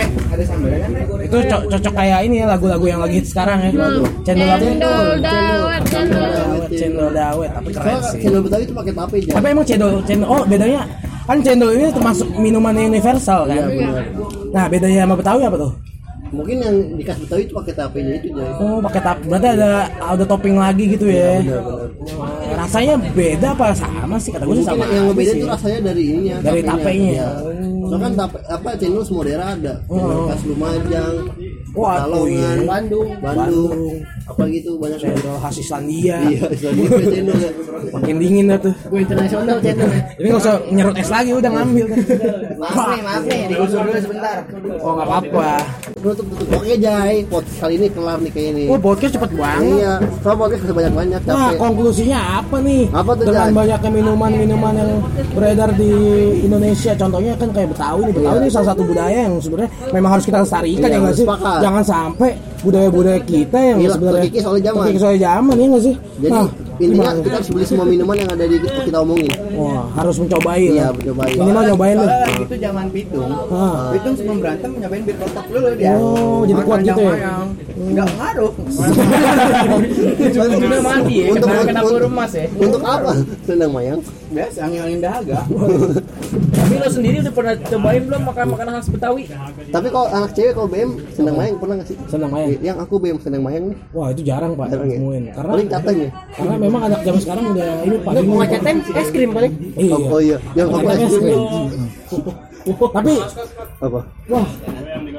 itu 1.27 1.37
co- 1.45 1.65
cocok 1.69 1.93
kayak 1.93 2.19
ini 2.25 2.41
ya 2.41 2.45
lagu-lagu 2.49 2.85
yang 2.87 3.01
lagi 3.03 3.21
hit 3.21 3.27
sekarang 3.29 3.59
ya. 3.61 3.69
Hmm. 3.71 4.03
cendol 4.25 4.47
apa? 4.47 4.63
Cendol 4.63 5.07
dawet 5.19 5.81
cendol. 5.85 6.27
dawet. 6.27 6.69
cendol 6.73 7.09
dawet 7.13 7.49
tapi 7.53 7.69
keren 7.75 7.97
sih. 8.01 8.19
cendol 8.23 8.41
Betawi 8.41 8.63
itu 8.65 8.73
pakai 8.73 8.93
tape 8.95 9.15
aja. 9.19 9.31
tapi 9.37 9.47
emang 9.51 9.65
cendol 9.67 9.91
cendol? 10.03 10.27
Oh 10.27 10.41
bedanya 10.43 10.81
kan 11.27 11.37
cendol 11.43 11.71
ini 11.75 11.85
termasuk 11.91 12.27
minuman 12.35 12.73
yang 12.73 12.87
universal 12.89 13.45
kan? 13.45 13.67
Nah 14.55 14.65
bedanya 14.65 15.05
sama 15.05 15.15
betawi 15.15 15.43
apa 15.45 15.57
tuh? 15.59 15.73
Mungkin 16.27 16.59
yang 16.59 16.75
dikas 16.99 17.17
Betawi 17.23 17.47
itu 17.47 17.53
pakai 17.55 17.71
tapenya 17.71 18.13
itu 18.19 18.35
aja. 18.35 18.51
oh 18.59 18.83
pakai 18.83 18.99
tap. 18.99 19.17
Berarti 19.23 19.47
ada 19.47 19.71
ada 19.95 20.23
topping 20.27 20.59
lagi 20.59 20.83
gitu 20.91 21.07
ya 21.07 21.39
rasanya 22.67 22.99
beda 23.15 23.47
apa 23.55 23.71
sama 23.71 24.19
sih 24.19 24.35
kata 24.35 24.43
gue 24.43 24.59
sih 24.59 24.67
sama 24.67 24.83
yang 24.91 25.15
beda 25.15 25.31
itu 25.39 25.47
rasanya 25.47 25.79
dari 25.87 26.03
ininya. 26.11 26.35
Dari 26.43 26.61
tapenya. 26.67 27.11
Iya. 27.15 27.27
Soalnya 27.87 28.03
kan 28.03 28.13
tape 28.19 28.37
apa 28.51 28.69
cendol 28.75 29.03
semua 29.07 29.23
daerah 29.23 29.47
ada. 29.55 29.73
Cendol 29.87 30.19
khas 30.27 30.41
Lumajang, 30.43 31.15
Wah, 31.69 31.99
Pekalongan, 31.99 32.31
iya. 32.31 32.49
Bandung, 32.63 33.09
Bandung, 33.17 33.79
apa 34.23 34.41
gitu 34.47 34.71
banyak 34.75 34.97
cendol 34.97 35.35
khas 35.37 35.55
Islandia 35.57 36.15
Iya, 36.21 36.41
Islandia 36.49 36.89
cendol 37.05 37.37
ya. 37.37 37.49
makin 37.89 38.15
dingin 38.17 38.45
dah 38.45 38.59
tuh 38.59 38.73
Gue 38.87 38.99
internasional 38.99 39.57
channel. 39.59 39.89
ini 40.15 40.27
nggak 40.27 40.41
usah 40.41 40.55
nyerut 40.67 40.95
es 40.95 41.07
lagi 41.07 41.31
udah 41.31 41.51
ngambil 41.53 41.85
kan 41.85 41.97
Maaf 42.57 42.75
nih, 42.87 43.01
maaf 43.01 43.23
nih, 43.23 43.41
digusur 43.47 43.79
dulu 43.79 43.99
sebentar. 43.99 44.37
oh 44.77 44.91
nggak 44.91 45.07
apa-apa 45.07 45.49
Tutup 45.97 46.25
tutup. 46.29 46.47
Oke 46.55 46.73
Jai, 46.77 47.15
podcast 47.25 47.57
kali 47.57 47.73
ini 47.75 47.87
kelar 47.89 48.17
nih 48.19 48.31
kayak 48.31 48.49
ini. 48.49 48.63
oh 48.67 48.79
podcast 48.79 49.13
cepet 49.13 49.31
banget 49.33 49.75
Iya, 49.77 49.93
soalnya 50.17 50.39
podcast 50.39 50.61
banyak-banyak 50.67 51.21
Nah, 51.27 51.49
konklusinya 51.55 52.19
apa 52.37 52.57
nih? 52.59 52.83
Apa 52.89 53.11
tuh, 53.13 53.23
Dengan 53.27 53.49
banyaknya 53.53 53.89
minuman-minuman 53.91 54.73
yang 54.73 54.91
beredar 55.31 55.69
di 55.73 55.91
Indonesia, 56.41 56.91
contohnya 56.95 57.33
kan 57.35 57.49
kayak 57.51 57.69
Betawi 57.69 58.01
nih. 58.03 58.13
Betawi 58.15 58.37
ini 58.39 58.49
salah 58.49 58.67
satu 58.71 58.81
budaya 58.81 59.19
yang 59.23 59.35
sebenarnya 59.37 59.69
memang 59.91 60.09
harus 60.11 60.25
kita 60.25 60.39
lestarikan 60.41 60.79
Iya, 60.83 60.89
ya 60.89 60.99
nggak 60.99 61.15
sih? 61.15 61.25
sepakat. 61.25 61.56
Jangan 61.61 61.83
sampai 61.83 62.29
budaya-budaya 62.63 63.19
kita 63.21 63.57
yang 63.59 63.77
Hilang, 63.79 63.95
sebenarnya 63.97 64.23
terkikis 64.25 64.45
oleh 64.45 64.61
zaman. 64.61 64.81
terkikis 64.83 65.03
oleh 65.05 65.19
zaman 65.21 65.55
ya 65.55 65.65
nggak 65.67 65.83
sih? 65.83 65.95
Jadi 66.21 66.33
nah, 66.33 66.47
intinya 66.77 67.11
kita 67.17 67.35
harus 67.37 67.49
beli 67.49 67.65
semua 67.65 67.85
minuman 67.85 68.15
yang 68.15 68.29
ada 68.29 68.45
di 68.45 68.57
kita 68.57 68.97
omongin. 68.99 69.31
Wah, 69.53 69.85
harus 69.93 70.15
mencobain. 70.17 70.69
Iya, 70.69 70.83
ya. 70.83 70.87
mencobain. 70.93 71.35
Minimal 71.35 71.63
nyobain 71.67 71.95
deh. 71.97 72.09
Itu 72.37 72.55
zaman 72.57 72.85
Pitung. 72.89 73.29
Ah. 73.49 73.91
Pitung 73.91 74.13
sebelum 74.15 74.37
berantem 74.39 74.71
nyobain 74.77 75.03
bir 75.03 75.15
kotak 75.17 75.45
dulu 75.47 75.69
dia. 75.73 75.93
Oh, 75.95 76.39
jadi 76.45 76.61
kuat 76.61 76.79
gitu 76.83 77.01
ya? 77.01 77.15
Enggak 77.77 78.07
ngaruh. 78.17 78.51
Sudah 80.57 80.81
mati 80.81 81.15
ya. 81.23 81.27
Untuk- 81.33 81.49
Kena 81.67 81.81
peluru 81.81 82.07
emas 82.07 82.31
ya. 82.31 82.45
Untuk 82.53 82.81
apa? 82.83 83.11
Selendang 83.43 83.71
mayang. 83.73 83.99
Biasa 84.27 84.57
angin-angin 84.67 84.99
dahaga. 84.99 85.39
Tapi 86.57 86.73
lo 86.83 86.89
sendiri 86.91 87.23
udah 87.23 87.31
pernah 87.31 87.53
cobain 87.55 88.01
belum 88.03 88.21
makan 88.27 88.45
makanan 88.51 88.71
khas 88.75 88.89
Betawi? 88.91 89.23
Tapi 89.71 89.87
kalau 89.87 90.07
anak 90.11 90.31
cewek 90.35 90.51
kalau 90.51 90.67
BM 90.67 90.91
selendang 91.15 91.37
mayang 91.39 91.55
pernah 91.57 91.75
nggak 91.79 91.87
sih? 91.87 91.97
Senang 92.11 92.31
mayang. 92.33 92.49
Yang 92.59 92.77
aku 92.83 92.93
BM 92.99 93.17
selendang 93.23 93.43
mayang 93.45 93.63
nih. 93.71 93.77
Wah, 93.95 94.07
itu 94.11 94.21
jarang 94.27 94.51
Pak 94.53 94.67
Jarang 94.67 94.89
ya? 94.89 94.97
temuin. 94.99 95.23
Karena 95.31 95.51
Paling 95.55 95.69
katanya. 95.71 96.09
karena 96.35 96.55
memang 96.67 96.81
anak 96.85 96.99
zaman 97.01 97.19
sekarang 97.19 97.43
udah 97.51 97.69
ini 97.81 97.95
Pak. 97.97 98.11
Enggak 98.11 98.25
mau 98.25 98.35
ngacetin 98.37 98.77
es 98.93 99.09
krim 99.09 99.29
paling. 99.31 99.53
Iya. 99.73 99.95
Oh, 99.97 100.19
iya, 100.19 100.37
yang 100.53 100.67
aku 100.67 100.77
Katanya 100.79 101.05
es 101.05 101.17
krim. 101.17 101.39
Tapi 102.67 103.13
Apa? 103.79 103.99
Wah, 104.27 104.47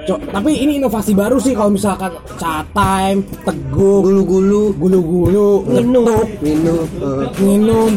Cok, 0.05 0.21
tapi 0.29 0.51
ini 0.53 0.77
inovasi 0.77 1.17
baru 1.17 1.39
sih 1.39 1.57
kalau 1.57 1.73
misalkan 1.73 2.13
chat 2.37 2.65
time, 2.73 3.25
teguh, 3.41 4.05
Gulu-gulu, 4.05 4.75
gulu-gulu, 4.75 5.65
ngetuk, 5.65 6.29
minum. 6.43 6.81
eh, 6.83 7.25
minum. 7.39 7.91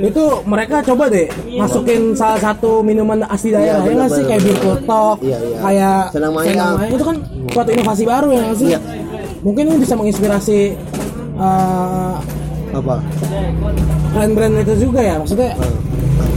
Itu 0.00 0.42
mereka 0.44 0.82
coba 0.82 1.06
deh 1.06 1.30
masukin 1.52 2.10
salah 2.12 2.40
satu 2.40 2.82
minuman 2.82 3.22
asli 3.26 3.54
daerah 3.54 3.82
Iya, 3.82 3.86
ya 3.86 3.94
nggak 3.96 4.10
sih 4.10 4.24
kayak 4.24 4.42
bir 4.42 4.56
kotok, 4.58 5.16
Iya, 5.20 5.38
iya. 5.38 5.58
kayak 5.60 6.02
Senang 6.10 6.32
mayang. 6.32 6.74
itu 6.88 7.04
kan 7.04 7.16
suatu 7.48 7.70
inovasi 7.70 8.02
baru 8.02 8.28
ya 8.30 8.40
nggak 8.40 8.56
sih? 8.56 8.68
Iya. 8.68 8.80
Mungkin 9.38 9.62
ini 9.68 9.76
bisa 9.78 9.94
menginspirasi 9.94 10.58
eh, 11.38 12.14
Apa? 12.70 12.94
brand-brand 14.08 14.54
itu 14.58 14.74
juga 14.82 15.00
ya 15.00 15.14
maksudnya 15.16 15.52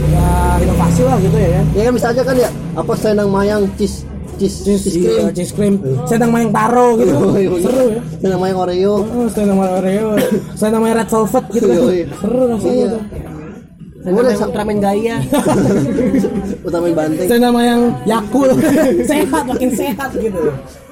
ya 0.08 0.26
inovasi 0.60 1.00
lah 1.02 1.16
gitu 1.18 1.36
ya 1.36 1.48
ya. 1.50 1.62
Ya 1.72 1.82
kan 1.82 1.92
bisa 1.92 2.08
aja 2.08 2.22
kan 2.22 2.36
ya. 2.36 2.50
Apa 2.72 2.92
selendang 2.94 3.28
mayang 3.28 3.62
cheese 3.74 4.04
cheese 4.34 4.56
cheese, 4.60 4.82
Cheese, 4.82 4.96
cream. 4.98 5.12
iya, 5.18 5.30
cheese 5.30 5.52
cream, 5.52 5.74
sedang 6.04 6.30
main 6.30 6.48
taro 6.48 6.96
gitu, 6.96 7.14
Oh, 7.14 7.36
iya, 7.36 7.46
iya. 7.46 7.60
seru 7.60 7.84
ya. 7.90 8.00
Selendang 8.18 8.40
mayang 8.40 8.58
Oreo. 8.58 8.94
Oh, 8.98 9.26
saya 9.28 9.44
nama 9.46 9.64
Oreo, 9.72 10.08
saya 10.54 10.70
nama 10.72 10.86
Red 10.90 11.08
Velvet 11.08 11.44
gitu 11.52 11.64
kan. 11.64 11.76
Iya, 11.76 11.92
iya. 11.92 12.06
Seru 12.12 12.40
rasanya 12.46 12.74
Iya. 12.74 12.88
tuh. 12.88 13.02
Boleh 14.02 14.34
sa- 14.34 14.48
Ultraman 14.50 14.78
gaya. 14.78 15.16
utamain 16.60 16.94
banteng. 16.98 17.22
Saya 17.24 17.38
nama 17.40 17.60
yang 17.62 17.82
Yakul, 18.02 18.50
sehat 19.10 19.44
makin 19.46 19.70
sehat 19.70 20.10
gitu. 20.12 20.42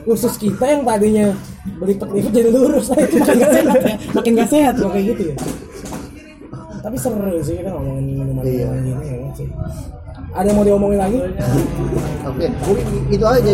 Khusus 0.01 0.35
kita 0.37 0.65
yang 0.65 0.83
tadinya 0.83 1.27
berlipat-lipat 1.77 2.33
jadi 2.33 2.51
lurus, 2.51 2.89
itu 2.97 3.17
makin 3.21 3.37
gak 3.39 3.51
sehat 3.53 3.75
ya. 3.77 3.95
Makin 4.17 4.33
gak 4.37 4.49
sehat 4.51 4.75
kayak 4.81 5.05
gitu 5.13 5.23
ya. 5.31 5.37
Tapi 6.81 6.97
seru 6.97 7.37
sih 7.45 7.55
kita 7.61 7.71
ngomongin 7.71 8.05
minuman 8.17 8.43
Iya. 8.43 8.69
gini 8.81 9.05
ya 9.05 9.17
sih. 9.37 9.49
Ada 10.31 10.47
yang 10.47 10.57
mau 10.63 10.67
diomongin 10.67 10.99
lagi? 11.03 11.19
Oke, 12.23 12.47
mungkin 12.63 12.87
itu 13.11 13.25
aja 13.27 13.53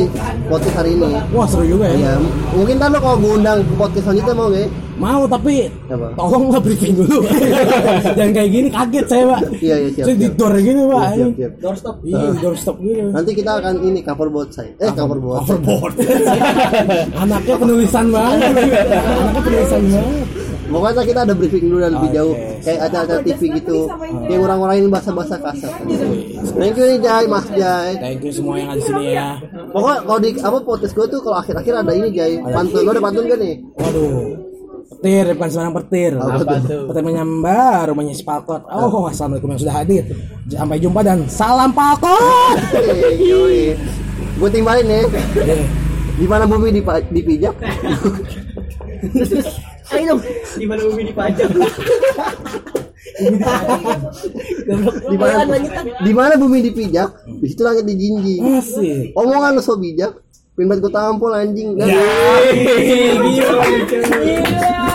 podcast 0.52 0.76
hari 0.76 0.90
ini. 0.92 1.08
Wah 1.32 1.48
seru 1.48 1.64
juga 1.64 1.88
ya. 1.88 1.96
Ya, 1.96 2.12
mungkin 2.52 2.76
lo 2.76 2.98
kalau 3.00 3.16
gue 3.16 3.32
undang 3.40 3.58
ke 3.64 3.74
podcast 3.80 4.04
selanjutnya 4.04 4.34
mau 4.36 4.48
gak? 4.52 4.60
ya? 4.60 4.68
Mau 4.96 5.22
tapi 5.28 5.68
Apa? 5.88 6.06
tolonglah 6.16 6.60
briefing 6.60 6.94
dulu. 7.00 7.24
Yang 8.20 8.30
kayak 8.36 8.50
gini 8.52 8.68
kaget 8.68 9.06
saya 9.08 9.24
pak. 9.24 9.40
Iya, 9.56 9.76
iya, 9.76 9.88
siap, 9.92 10.04
Saya 10.04 10.16
di 10.20 10.28
door 10.36 10.54
gitu 10.60 10.82
pak. 10.88 11.00
Siap, 11.00 11.16
siap, 11.16 11.32
siap. 11.36 11.52
Doorstop. 11.64 11.96
Iya, 12.04 12.28
doorstop 12.44 12.76
gitu. 12.84 13.08
Nanti 13.08 13.30
kita 13.32 13.50
akan 13.56 13.74
ini 13.80 14.00
cover 14.04 14.28
board 14.28 14.48
saya. 14.52 14.72
Eh, 14.76 14.92
cover 14.92 15.18
board. 15.20 15.40
Overboard. 15.48 15.94
Anaknya 17.24 17.54
penulisan 17.56 18.04
banget. 18.12 18.52
Anaknya 18.52 19.40
penulisan 19.40 19.82
banget. 19.88 20.45
Pokoknya 20.66 21.02
kita 21.06 21.20
ada 21.22 21.34
briefing 21.34 21.70
dulu 21.70 21.78
dan 21.78 21.94
lebih 21.94 22.10
Oke, 22.10 22.16
jauh 22.18 22.34
kayak 22.66 22.80
acara-acara 22.90 23.20
TV 23.22 23.40
gitu 23.62 23.78
yang 24.26 24.40
orang-orang 24.42 24.90
bahasa-bahasa 24.90 25.38
kasar. 25.38 25.72
Thank 26.58 26.74
you 26.74 26.84
nih 26.90 26.98
Jai, 26.98 27.24
Mas 27.30 27.46
Jai. 27.54 27.92
Thank 28.02 28.26
you 28.26 28.32
semua 28.34 28.58
yang 28.58 28.74
ada 28.74 28.80
di 28.80 28.84
sini 28.84 29.04
ya. 29.14 29.38
Pokoknya 29.70 29.98
kalau 30.02 30.18
di 30.18 30.30
apa 30.42 30.58
podcast 30.66 30.92
gue 30.98 31.06
tuh 31.06 31.20
kalau 31.22 31.36
akhir-akhir 31.38 31.74
ada 31.86 31.92
ini 31.94 32.08
Jai. 32.10 32.42
Pantun 32.42 32.82
lo 32.82 32.90
ada 32.90 33.02
pantun 33.02 33.22
gak 33.30 33.38
nih? 33.38 33.54
Waduh. 33.78 34.26
Petir, 34.86 35.34
bukan 35.34 35.50
sembarang 35.50 35.74
petir. 35.82 36.12
Apa 36.14 36.42
tuh? 36.42 36.86
Petir 36.90 37.02
menyambar, 37.02 37.90
rumahnya 37.90 38.14
si 38.14 38.22
Palkot. 38.22 38.62
Oh, 38.70 39.10
assalamualaikum 39.10 39.50
yang 39.54 39.60
sudah 39.60 39.74
hadir. 39.82 40.02
Sampai 40.50 40.78
jumpa 40.78 41.02
dan 41.02 41.26
salam 41.26 41.74
Palkot. 41.74 42.58
Gue 44.36 44.50
timbalin 44.50 44.86
ya. 44.86 45.02
Eh, 45.42 45.66
Di 46.16 46.24
mana 46.24 46.48
bumi 46.48 46.72
dipijak? 47.12 47.54
Ayo 49.94 50.04
dong. 50.14 50.22
Di 50.58 50.66
mana 50.66 50.80
bumi 50.86 51.02
dipajak? 51.06 51.48
Di 55.06 55.16
mana 55.16 55.56
di 56.02 56.12
mana 56.12 56.34
bumi 56.34 56.58
dipijak? 56.64 57.10
Di 57.26 57.46
situ 57.46 57.62
langit 57.62 57.86
dijinjing. 57.86 58.42
Asik. 58.58 59.14
Omongan 59.14 59.54
lo 59.58 59.62
so 59.62 59.78
bijak. 59.78 60.18
Pinbat 60.56 60.80
gue 60.80 60.88
tampol 60.88 61.36
anjing. 61.36 61.76
Ya. 61.76 61.86
Gila. 63.20 64.85